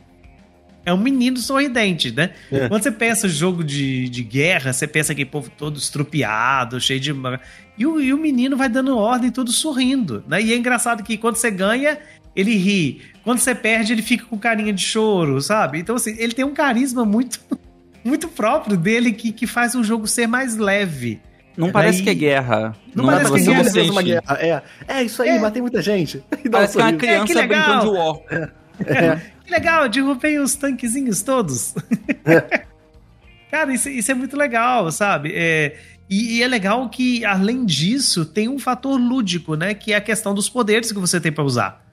[0.86, 2.30] É um menino sorridente, né?
[2.52, 2.68] É.
[2.68, 7.14] Quando você pensa jogo de, de guerra, você pensa aquele povo todo estrupiado, cheio de.
[7.78, 10.42] E o, e o menino vai dando ordem todo sorrindo, né?
[10.42, 11.98] E é engraçado que quando você ganha,
[12.36, 13.00] ele ri.
[13.22, 15.78] Quando você perde, ele fica com carinha de choro, sabe?
[15.78, 17.40] Então, assim, ele tem um carisma muito,
[18.04, 21.18] muito próprio dele que, que faz o jogo ser mais leve.
[21.56, 22.76] Não É parece daí- que é guerra.
[22.94, 24.38] Não Não, parece você que é guerra, Deus, uma guerra.
[24.40, 25.38] É, é isso aí, É.
[25.38, 26.22] matei muita gente.
[26.44, 27.64] E dá um Parece que é uma criança É, que legal.
[27.64, 28.50] brincando de war.
[28.86, 29.20] É.
[29.44, 31.74] Que legal, derrubei os tanquezinhos todos.
[33.50, 35.32] Cara, isso, isso é muito legal, sabe?
[35.34, 35.76] É,
[36.10, 39.74] e, e é legal que, além disso, tem um fator lúdico, né?
[39.74, 41.84] Que é a questão dos poderes que você tem pra usar.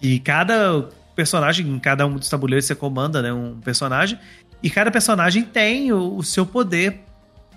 [0.00, 3.32] E cada personagem, em cada um dos tabuleiros você comanda, né?
[3.32, 4.18] Um personagem.
[4.62, 7.00] E cada personagem tem o, o seu poder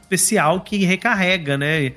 [0.06, 1.94] especial que recarrega, né?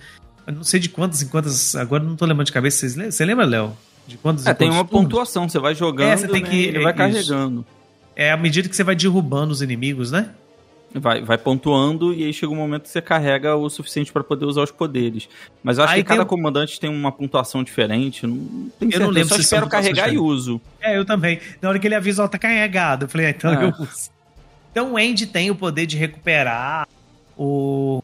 [0.46, 1.76] Eu não sei de quantas em quantas.
[1.76, 2.78] Agora eu não tô lembrando de cabeça.
[2.78, 3.12] Vocês lembram?
[3.12, 3.76] Você lembra, Léo?
[4.06, 4.90] De quantos É, em tem uma turnos?
[5.08, 6.96] pontuação, você vai jogando, É, você tem né, que- ele vai isso.
[6.96, 7.66] carregando.
[8.16, 10.30] É à medida que você vai derrubando os inimigos, né?
[10.94, 14.46] Vai, vai pontuando e aí chega um momento que você carrega o suficiente pra poder
[14.46, 15.28] usar os poderes.
[15.62, 18.26] Mas eu acho Aí que cada tem- comandante tem uma pontuação diferente.
[18.26, 20.58] Não, não tenho Eu não lembro só se espero carregar e uso.
[20.80, 21.38] É, eu também.
[21.60, 23.04] Na hora que ele avisa, ó, tá carregado.
[23.04, 23.62] Eu falei, ah, então Ah.
[23.64, 24.10] eu uso.
[24.72, 26.88] Então o Andy tem o poder de recuperar
[27.38, 28.02] o.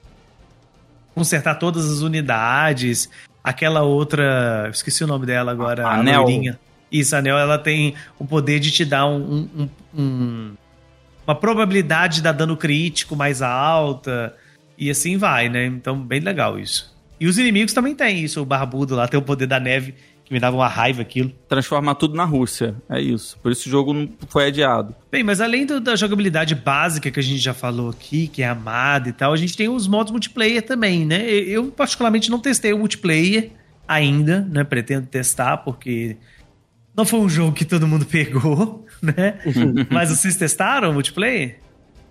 [1.15, 3.11] consertar todas as unidades.
[3.43, 4.69] Aquela outra.
[4.73, 5.87] Esqueci o nome dela agora.
[5.87, 6.23] A Anel.
[6.23, 6.59] loirinha.
[6.91, 10.55] Isso, a Anel, ela tem o poder de te dar um- um- um-
[11.27, 14.35] uma probabilidade de dar dano crítico mais alta.
[14.79, 15.67] E assim vai, né?
[15.67, 16.93] Então, bem legal isso.
[17.21, 18.41] E os inimigos também têm isso.
[18.43, 19.95] O barbudo lá tem o poder da neve,
[20.25, 21.31] que me dava uma raiva aquilo.
[21.49, 22.75] Transformar tudo na Rússia.
[22.89, 23.39] É isso.
[23.43, 24.95] Por isso o jogo não foi adiado.
[25.13, 28.49] Bem, mas além do- da jogabilidade básica que a gente já falou aqui, que é
[28.49, 31.29] amada e tal, a gente tem os modos multiplayer também, né?
[31.31, 33.51] Eu, particularmente, não testei o multiplayer
[33.87, 34.65] ainda, né?
[34.65, 36.17] Pretendo testar, porque
[36.97, 39.39] não foi um jogo que todo mundo pegou, né?
[39.91, 41.59] mas vocês testaram o multiplayer?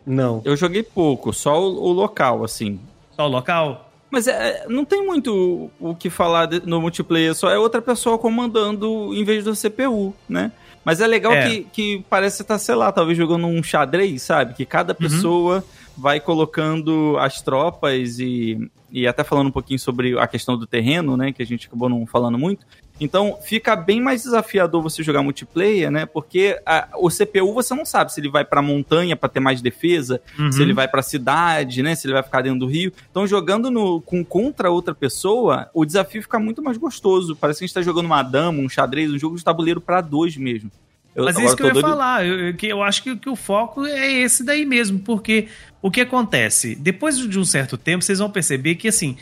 [0.06, 0.42] Não.
[0.46, 2.80] Eu joguei pouco, só o, o local, assim.
[3.16, 3.92] Só o local?
[4.14, 9.12] Mas é, não tem muito o que falar no multiplayer, só é outra pessoa comandando
[9.12, 10.52] em vez do CPU, né?
[10.86, 11.50] Mas é legal É.
[11.50, 14.54] Que, que parece estar, sei lá, talvez jogando um xadrez, sabe?
[14.54, 15.66] Que cada pessoa
[15.98, 21.18] vai colocando as tropas e, e até falando um pouquinho sobre a questão do terreno,
[21.18, 21.32] né?
[21.32, 22.68] Que a gente acabou não falando muito.
[23.00, 26.06] Então fica bem mais desafiador você jogar multiplayer, né?
[26.06, 29.62] Porque a- o CPU você não sabe se ele vai pra montanha pra ter mais
[29.62, 30.52] defesa, Uhum.
[30.52, 31.96] se ele vai pra cidade, né?
[31.96, 32.94] Se ele vai ficar dentro do rio.
[33.10, 37.36] Então, jogando no, com contra outra pessoa, o desafio fica muito mais gostoso.
[37.36, 40.00] Parece que a gente tá jogando uma dama, um xadrez, um jogo de tabuleiro pra
[40.00, 40.72] dois mesmo.
[41.16, 42.26] Eu, Mas é isso que eu ia doido- falar.
[42.26, 45.00] Eu, eu- que eu acho que, que o foco é esse daí mesmo.
[45.00, 45.48] Porque
[45.82, 46.74] o que acontece?
[46.76, 49.18] Depois de um certo tempo, vocês vão perceber que, assim,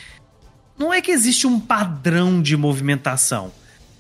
[0.77, 3.51] não é que existe um padrão de movimentação.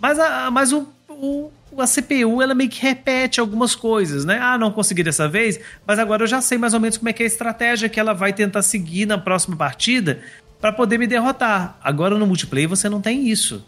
[0.01, 4.39] Mas a, mas o, o- a CPU, ela meio que repete algumas coisas, né?
[4.41, 7.13] Ah, não consegui dessa vez, mas agora eu já sei mais ou menos como é
[7.13, 10.19] que é a estratégia que ela vai tentar seguir na próxima partida
[10.59, 11.77] para poder me derrotar.
[11.83, 13.63] Agora no multiplayer você não tem isso.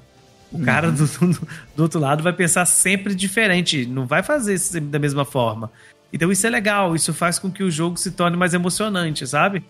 [0.52, 4.90] O cara do, do- do outro lado vai pensar sempre diferente, não vai fazer sempre
[4.90, 5.72] da mesma forma.
[6.12, 9.64] Então isso é legal, isso faz com que o jogo se torne mais emocionante, sabe?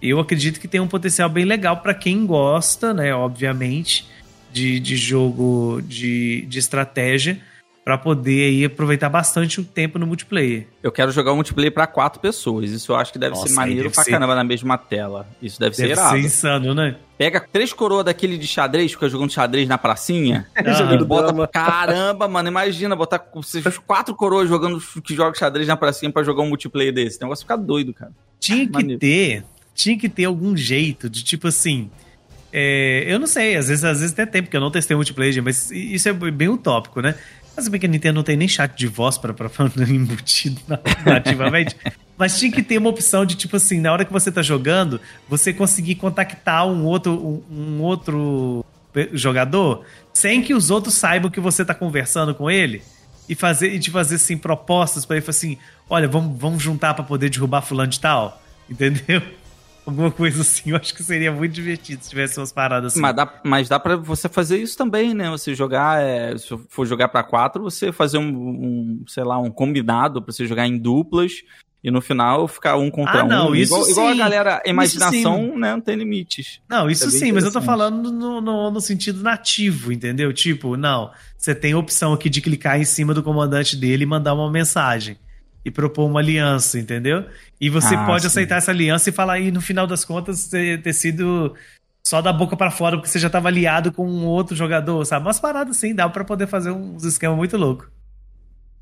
[0.00, 4.06] Eu acredito que tem um potencial bem legal para quem gosta, né, obviamente,
[4.52, 7.40] de, de jogo de, de estratégia,
[7.84, 10.66] para poder aí aproveitar bastante o tempo no multiplayer.
[10.82, 12.70] Eu quero jogar um multiplayer pra quatro pessoas.
[12.70, 15.26] Isso eu acho que deve Nossa, ser maneiro deve pra ser- caramba na mesma tela.
[15.42, 16.10] Isso deve, ser Deve irado.
[16.16, 16.96] ser insano, né?
[17.16, 20.46] Pega três coroas daquele de xadrez, fica jogando xadrez na pracinha.
[21.00, 21.48] E bota.
[21.48, 23.18] Caramba, mano, imagina botar
[23.86, 27.16] quatro coroas jogando que joga xadrez na pracinha pra jogar um multiplayer desse.
[27.18, 28.12] O negócio fica doido, cara.
[28.38, 29.00] Tinha que Maneiro.
[29.00, 29.42] ter,
[29.74, 31.90] tinha que ter algum jeito de tipo assim.
[32.52, 35.42] É, eu não sei, às vezes, às vezes até tem, porque eu não testei multiplayer,
[35.42, 37.14] mas isso é bem utópico, né?
[37.56, 39.50] Mas bem que a Nintendo não tem nem chat de voz pra, pra,
[39.88, 41.76] embutido na- nativamente.
[42.16, 45.00] mas tinha que ter uma opção de, tipo assim, na hora que você tá jogando,
[45.28, 47.42] você conseguir contactar um outro, um,
[47.78, 48.64] um outro
[49.12, 52.82] jogador sem que os outros saibam que você tá conversando com ele
[53.28, 55.56] e fazer e te fazer assim propostas pra ele assim,
[55.88, 59.22] olha, vamos, vamos juntar pra poder derrubar fulano de tal, entendeu?
[59.90, 63.00] Alguma coisa assim, eu acho que seria muito divertido se tivesse umas paradas assim.
[63.00, 65.28] Mas dá, mas dá pra você fazer isso também, né?
[65.30, 69.50] Você jogar, é, se for jogar pra quatro, você fazer um, um, sei lá, um
[69.50, 71.42] combinado pra você jogar em duplas
[71.82, 73.28] e no final ficar um contra Ah, um.
[73.28, 74.18] não, isso igual, igual a sim.
[74.18, 75.72] galera, a Isso imaginação, né?
[75.72, 76.60] Não tem limites.
[76.68, 80.32] Não, isso É sim, mas eu tô falando no, no, no sentido nativo, entendeu?
[80.32, 84.06] Tipo, não, você tem a opção aqui de clicar em cima do comandante dele e
[84.06, 85.16] mandar uma mensagem.
[85.64, 87.24] E propor uma aliança, entendeu?
[87.60, 88.26] E você Ah, pode sim.
[88.28, 91.54] aceitar essa aliança e falar aí, no final das contas, ter, ter sido
[92.06, 95.26] só da boca pra fora, porque você já tava aliado com um outro jogador, sabe?
[95.26, 97.88] Umas paradas assim, dá pra poder fazer uns esquemas muito loucos.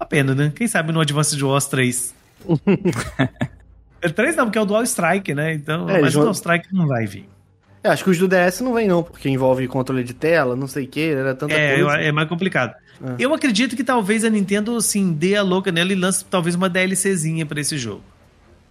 [0.01, 0.53] Uma pena, né?
[0.55, 2.15] Quem sabe no Advanced Wars 3.
[4.01, 5.55] é 3 não, porque é o Dual Strike, né?
[5.55, 7.29] Então, É, mas o Dual Strike não vai vir.
[7.83, 10.67] É, acho que os do DS não vem não, porque envolve controle de tela, não
[10.67, 12.01] sei o que, era tanta É, eu- coisa.
[12.03, 12.75] é mais complicado.
[13.01, 13.15] É.
[13.19, 16.69] Eu acredito que talvez a Nintendo, assim, dê a louca nela e lance talvez uma
[16.69, 18.03] DLCzinha pra esse jogo.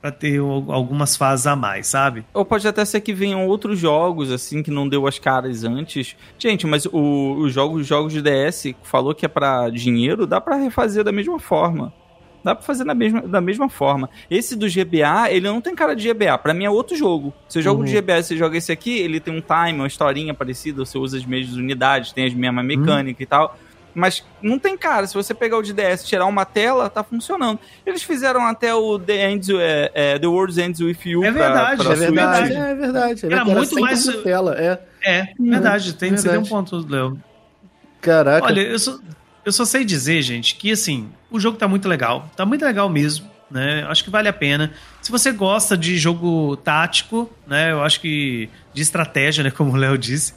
[0.01, 2.23] Pra ter al- algumas fases a mais, sabe?
[2.33, 6.15] Ou pode até ser que venham outros jogos, assim, que não deu as caras antes.
[6.37, 10.39] Gente, mas o- os jogos, os jogos de DS falou que é pra dinheiro, dá
[10.41, 11.91] pra refazer da mesma forma.
[12.47, 14.09] Dá pra fazer da mesma, da mesma forma.
[14.31, 16.37] Esse do GBA, ele não tem cara de GBA.
[16.37, 17.33] Pra mim é outro jogo.
[17.49, 17.91] Você joga o Uhum.
[17.91, 21.25] GBA, você joga esse aqui, ele tem um time, uma historinha parecida, você usa as
[21.25, 22.67] mesmas unidades, tem as mesmas Uhum.
[22.67, 23.57] mecânicas e tal.
[23.93, 25.07] Mas não tem cara.
[25.07, 27.59] Se você pegar o de DS e tirar uma tela, tá funcionando.
[27.85, 31.83] Eles fizeram até o The, Ends, é, é, The World Ends With You É verdade,
[31.83, 32.09] pra É Switch.
[32.11, 32.57] verdade, Switch.
[32.59, 33.25] é verdade.
[33.25, 34.79] Era muito mais- 100% tela, é.
[35.03, 35.93] É, verdade.
[35.95, 36.49] Tem, Você tem um verdade.
[36.49, 37.17] ponto, Léo.
[37.99, 38.45] Caraca.
[38.45, 38.97] Olha, eu só,
[39.47, 42.29] eu só sei dizer, gente, que assim, o jogo tá muito legal.
[42.35, 43.85] Tá muito legal mesmo, né?
[43.87, 44.73] Acho que vale a pena.
[45.01, 47.71] Se você gosta de jogo tático, né?
[47.71, 48.49] Eu acho que.
[48.73, 49.49] De estratégia, né?
[49.55, 50.33] Como o Léo disse.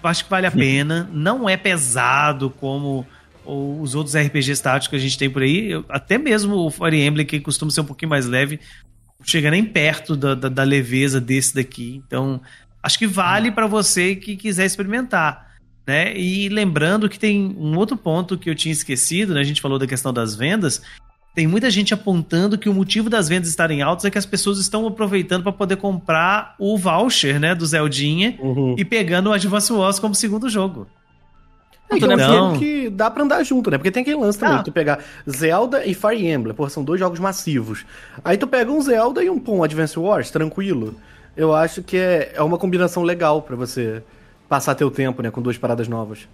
[0.00, 1.10] Eu acho que vale a pena.
[1.12, 3.04] Não é pesado como
[3.44, 5.72] os outros RPGs táticos que a gente tem por aí.
[5.72, 8.60] Eu- até mesmo o Fire Emblem, que costuma ser um pouquinho mais leve,
[9.24, 12.00] chega nem perto da, da, da leveza desse daqui.
[12.06, 12.40] Então,
[12.82, 15.51] acho que vale pra você que quiser experimentar
[15.86, 16.16] né?
[16.16, 19.40] E lembrando que tem um outro ponto que eu tinha esquecido, né?
[19.40, 20.82] A gente falou da questão das vendas.
[21.34, 24.58] tem muita gente apontando que o motivo das vendas estarem altas é que as pessoas
[24.58, 28.74] estão aproveitando para poder comprar o voucher, né, do Zeldinha Uhum.
[28.76, 30.86] e pegando o Advance Wars como segundo jogo.
[31.90, 33.78] É que é jogo que dá pra andar junto, né?
[33.78, 34.62] Porque tem aquele lance também, Ah.
[34.62, 37.86] tu pegar Zelda e Fire Emblem, pô, são dois jogos massivos.
[38.22, 40.96] Aí tu pega um Zelda e um, pô, um Advance Wars, tranquilo.
[41.34, 44.02] Eu acho que é, é uma combinação legal pra você
[44.52, 46.28] passar teu tempo, né, com duas paradas novas.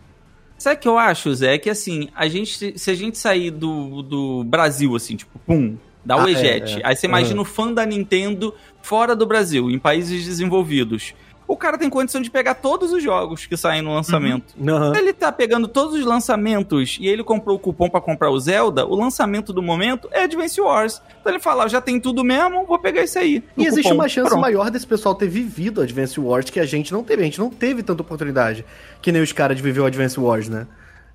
[0.58, 1.54] Sabe o que eu acho, Zé?
[1.54, 5.76] É que assim, a gente, se a gente sair do, do Brasil, assim, tipo, pum,
[6.04, 6.80] o Ah, é, eject.
[6.80, 6.82] é.
[6.84, 7.42] Aí você imagina Aham.
[7.42, 8.52] o fã da Nintendo
[8.82, 11.14] fora do Brasil, em países desenvolvidos.
[11.48, 14.54] O cara tem condição de pegar todos os jogos que saem no lançamento.
[14.60, 14.92] Aham.
[14.94, 18.84] Ele tá pegando todos os lançamentos e ele comprou o cupom pra comprar o Zelda,
[18.86, 21.00] o lançamento do momento é Advance Wars.
[21.20, 23.42] Então ele fala, "Ah, já tem tudo mesmo, vou pegar isso aí.
[23.56, 24.42] E existe cupom." uma chance Pronto.
[24.42, 27.22] maior desse pessoal ter vivido Advance Wars que a gente não teve.
[27.22, 28.62] A gente não teve tanta oportunidade
[29.00, 30.66] que nem os caras de viver o Advance Wars, né?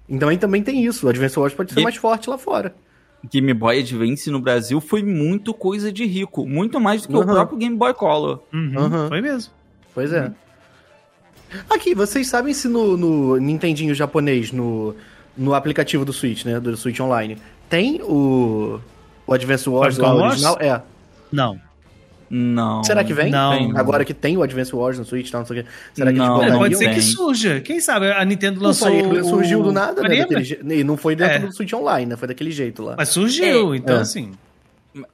[0.09, 1.05] Então aí também tem isso.
[1.05, 2.73] O Advance Wars pode ser E- mais forte lá fora.
[3.31, 7.21] Game Boy Advance no Brasil foi muito coisa de rico, muito mais do que o
[7.21, 7.33] Aham.
[7.35, 8.39] próprio Game Boy Color.
[8.51, 9.07] Uhum, Aham.
[9.07, 9.53] Foi mesmo.
[9.93, 10.31] Pois é.
[11.69, 14.95] Aqui, vocês sabem se no, no Nintendinho japonês, no,
[15.37, 16.59] no aplicativo do Switch, né?
[16.59, 17.37] Do Switch Online,
[17.69, 18.79] tem o,
[19.27, 20.43] o Advance Wars lá Famicom Wars?
[20.43, 20.57] original?
[20.59, 20.81] É.
[21.31, 21.59] Não.
[22.35, 22.83] Não.
[22.83, 23.29] Será que vem?
[23.29, 23.77] Não.
[23.77, 25.69] Agora que tem o Advance Wars no Switch, tá, não sei o quê.
[25.93, 26.93] Será que Não, eles É, Não, pode botariam?
[26.95, 27.61] ser que surja.
[27.61, 28.87] Quem sabe a Nintendo O lançou.
[28.89, 30.25] Fire Emblem surgiu o- do nada, né?
[30.75, 31.39] E não foi dentro É.
[31.39, 32.15] do Switch Online, né?
[32.17, 32.95] Foi daquele jeito lá.
[32.97, 34.01] Mas surgiu, então É.
[34.01, 34.31] assim.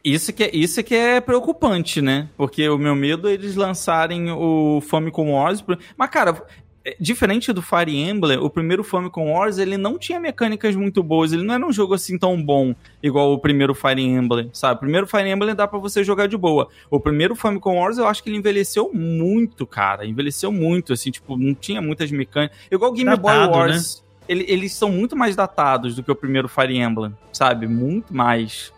[0.03, 2.27] Isso que, é, isso que é preocupante, né?
[2.35, 5.63] Porque o meu medo é eles lançarem o Famicom Wars.
[5.97, 6.43] Mas, cara,
[6.83, 11.31] é, diferente do Fire Emblem, o primeiro Famicom Wars ele não tinha mecânicas muito boas.
[11.31, 14.75] Ele não era um jogo assim tão bom igual o primeiro Fire Emblem, sabe?
[14.75, 16.67] O primeiro Fire Emblem dá pra você jogar de boa.
[16.91, 20.05] O primeiro Famicom Wars eu acho que ele envelheceu muito, cara.
[20.05, 22.57] Envelheceu muito, assim, tipo, não tinha muitas mecânicas.
[22.69, 24.03] Igual o Game Datado, Boy Wars.
[24.27, 27.65] ele- eles são muito mais datados do que o primeiro Fire Emblem, sabe?
[27.67, 28.73] Muito mais.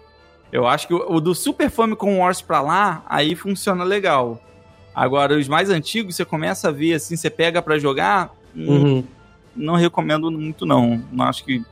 [0.52, 4.42] Eu acho que o, o do Super Famicom Wars pra lá, aí funciona legal.
[4.94, 9.04] Agora, os mais antigos, você começa a ver assim, você pega pra jogar, hum, Uhum.
[9.56, 11.02] não recomendo muito não.
[11.12, 11.64] Não acho que,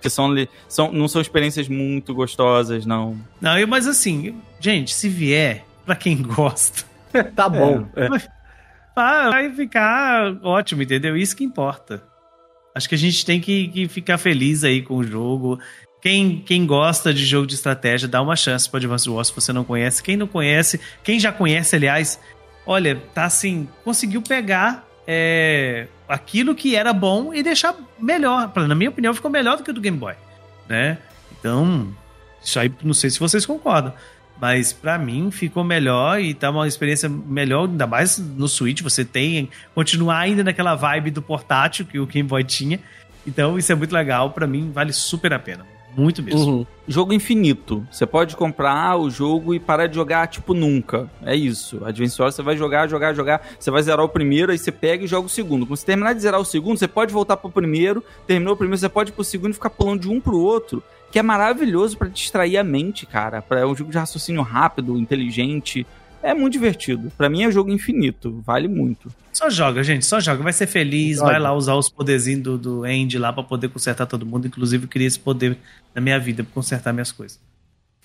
[0.00, 3.18] que são, li- são, não são experiências muito gostosas, não.
[3.40, 6.84] Não, eu- mas assim, gente, se vier, pra quem gosta,
[7.36, 7.86] Tá bom.
[7.94, 8.08] É.
[8.96, 11.16] ah, vai ficar ótimo, entendeu?
[11.16, 12.02] Isso que importa.
[12.74, 15.58] Acho que a gente tem que, que ficar feliz aí com o jogo.
[16.06, 19.52] Quem, quem gosta de jogo de estratégia, dá uma chance para Advance Wars se você
[19.52, 20.00] não conhece.
[20.00, 22.20] Quem não conhece, quem já conhece, aliás,
[22.64, 28.52] olha, tá assim, conseguiu pegar é, aquilo que era bom e deixar melhor.
[28.54, 30.14] Na minha opinião, ficou melhor do que o do Game Boy,
[30.68, 30.96] né?
[31.40, 31.92] Então,
[32.40, 33.92] isso aí, não sei se vocês concordam.
[34.40, 38.80] Mas pra mim ficou melhor e tá uma experiência melhor, ainda mais no Switch.
[38.80, 42.78] Você tem continuar ainda naquela vibe do portátil que o Game Boy tinha.
[43.26, 44.30] Então isso é muito legal.
[44.30, 45.74] Pra mim vale super a pena.
[45.96, 46.40] Muito mesmo.
[46.58, 46.66] Uhum.
[46.86, 47.86] Jogo infinito.
[47.90, 51.10] Você pode comprar o jogo e parar de jogar, tipo, nunca.
[51.24, 51.82] É isso.
[51.84, 53.44] Advance Wars, você vai jogar, jogar, jogar.
[53.58, 55.66] Você vai zerar o primeiro, aí você pega e joga o segundo.
[55.66, 58.04] Quando você terminar de zerar o segundo, você pode voltar pro primeiro.
[58.26, 60.82] Terminou o primeiro, você pode ir pro segundo e ficar pulando de um pro outro.
[61.10, 63.40] Que é maravilhoso pra distrair a mente, cara.
[63.40, 65.86] Pra- É um jogo de raciocínio rápido, inteligente.
[66.26, 67.12] É muito divertido.
[67.16, 68.42] Pra mim é jogo infinito.
[68.44, 69.14] Vale muito.
[69.32, 70.04] Só joga, gente.
[70.04, 70.42] Só joga.
[70.42, 71.18] Vai ser feliz.
[71.18, 71.30] Joga.
[71.30, 74.48] Vai lá usar os poderzinhos do, do Andy lá pra poder consertar todo mundo.
[74.48, 75.56] Inclusive, eu queria esse poder
[75.94, 77.38] na minha vida pra consertar minhas coisas.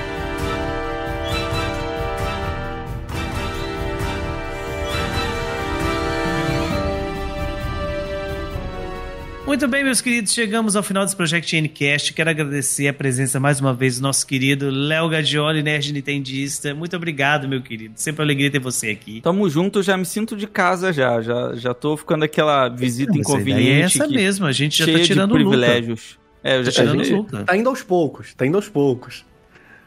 [9.53, 12.11] Muito bem, meus queridos, chegamos ao final desse Project Ncast.
[12.13, 16.73] Quero agradecer a presença mais uma vez do nosso querido Léo Gadioli, nerd nintendista.
[16.73, 17.93] Muito obrigado, meu querido.
[17.95, 19.21] Sempre uma alegria ter você aqui.
[19.21, 21.21] Tamo junto, já me sinto de casa já.
[21.21, 24.01] Já, já tô ficando aquela visita a ideia inconveniente.
[24.01, 25.57] é essa mesmo, a gente já tá tirando de o Luca.
[25.57, 26.17] privilégios.
[26.43, 27.43] É, eu já Tá tirando Luca.
[27.43, 29.23] Tá indo aos poucos, tá indo aos poucos.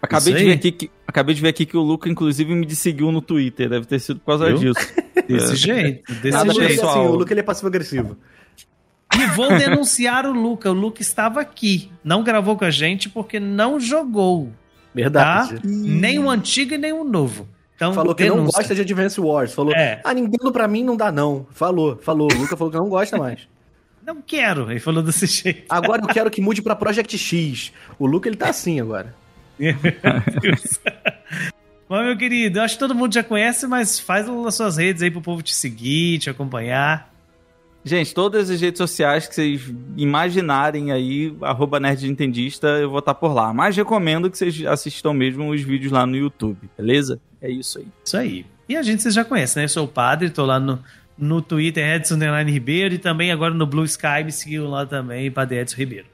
[0.01, 3.11] Acabei de, ver aqui que, acabei de ver aqui que o Luca, inclusive, me seguiu
[3.11, 3.69] no Twitter.
[3.69, 4.73] Deve ter sido por causa Viu?
[4.73, 4.95] disso.
[5.27, 6.55] Desse jeito, desse Nada jeito.
[6.55, 6.85] porque, jeito.
[6.85, 7.11] assim, pessoal.
[7.11, 8.17] o Luke ele é passivo-agressivo.
[9.15, 10.71] E vou denunciar o Luca.
[10.71, 11.91] O Luca estava aqui.
[12.05, 14.47] Não gravou com a gente porque não jogou.
[14.49, 14.53] Tá?
[14.95, 15.61] Verdade.
[15.65, 17.47] Nem o antigo e nem o novo.
[17.75, 18.59] Então, Falou que não denúncia.
[18.59, 19.53] gosta de Advance Wars.
[19.53, 20.01] Falou, É.
[20.03, 21.47] ah, Nintendo pra mim não dá não.
[21.51, 22.29] Falou, falou.
[22.33, 23.47] O Luca falou que não gosta mais.
[24.05, 24.71] Não quero.
[24.71, 25.65] Ele falou desse jeito.
[25.69, 27.73] Agora eu quero que mude pra Project X.
[27.99, 29.15] O Luca ele tá assim agora.
[31.89, 35.03] Bom, meu querido, eu acho que todo mundo já conhece, mas faz as suas redes
[35.03, 37.13] aí pro povo te seguir, te acompanhar.
[37.89, 41.79] Gente, todas as redes sociais que vocês imaginarem aí, arroba
[42.81, 43.55] eu vou estar por lá.
[43.55, 47.21] Mas recomendo que vocês assistam mesmo os vídeos lá no YouTube, beleza?
[47.41, 47.87] É isso aí.
[48.05, 48.47] Isso aí.
[48.69, 49.67] E a gente vocês já conhecem, né?
[49.67, 50.83] Eu sou o padre, tô lá no,
[51.17, 55.31] no Twitter, Edson Underline Ribeiro, e também agora no Blue Sky, me seguiu lá também,
[55.31, 56.07] Padre Edson Ribeiro.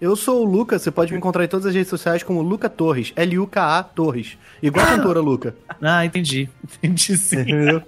[0.00, 2.68] Eu sou o Luca, você pode me encontrar em todas as redes sociais como Luca
[2.68, 4.36] Torres, L-U-K-A Torres.
[4.60, 5.54] Igual a cantora Luca.
[5.80, 6.48] Ah, entendi.
[6.82, 7.42] Entendi sim.
[7.42, 7.80] Entendeu?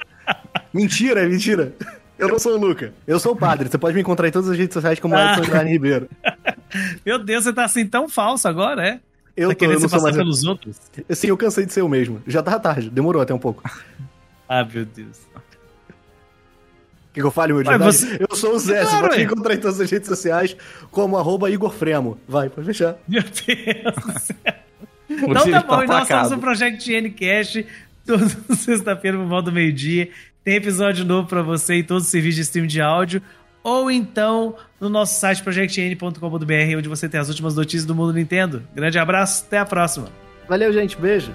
[0.72, 1.74] mentira, é mentira.
[2.18, 2.92] Eu não sou o Luca.
[3.06, 3.68] Eu sou o padre.
[3.68, 5.36] Você pode me encontrar em todas as redes sociais como Ah.
[5.38, 6.08] Edson Ribeiro.
[7.04, 9.00] Meu Deus, você tá assim tão falso agora, é?
[9.36, 10.16] Eu tá tô, querendo eu não sou passar mais.
[10.16, 10.76] pelos outros?
[11.10, 12.22] Sim, eu cansei de ser eu mesmo.
[12.26, 13.62] Já tava tarde, demorou até um pouco.
[14.48, 15.26] Ah, meu Deus.
[17.12, 19.24] Quer que eu fale, meu Ué, você- Eu sou o Zé, Claro, você pode me
[19.24, 20.56] encontrar em todas as redes sociais
[20.92, 22.16] como arroba Igor Fremo.
[22.28, 22.94] Vai, pode fechar.
[23.08, 23.34] Meu Deus
[24.04, 24.36] do céu.
[25.08, 27.66] Então tá bom, e nós somos o Project Ncast,
[28.04, 30.10] toda sexta-feira por volta do meio-dia.
[30.46, 33.20] Tem episódio novo pra você em todos os serviços de stream de áudio.
[33.64, 38.62] Ou então no nosso site projectn.com.br, onde você tem as últimas notícias do mundo Nintendo.
[38.72, 40.06] Grande abraço, até a próxima.
[40.48, 40.96] Valeu, gente.
[40.96, 41.32] Beijo.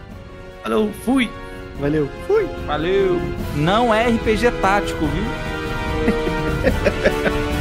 [0.63, 1.29] Falou, fui!
[1.77, 2.07] Valeu.
[2.25, 2.45] Fui.
[2.65, 3.19] Valeu.
[3.57, 5.23] Não é RPG tático, viu?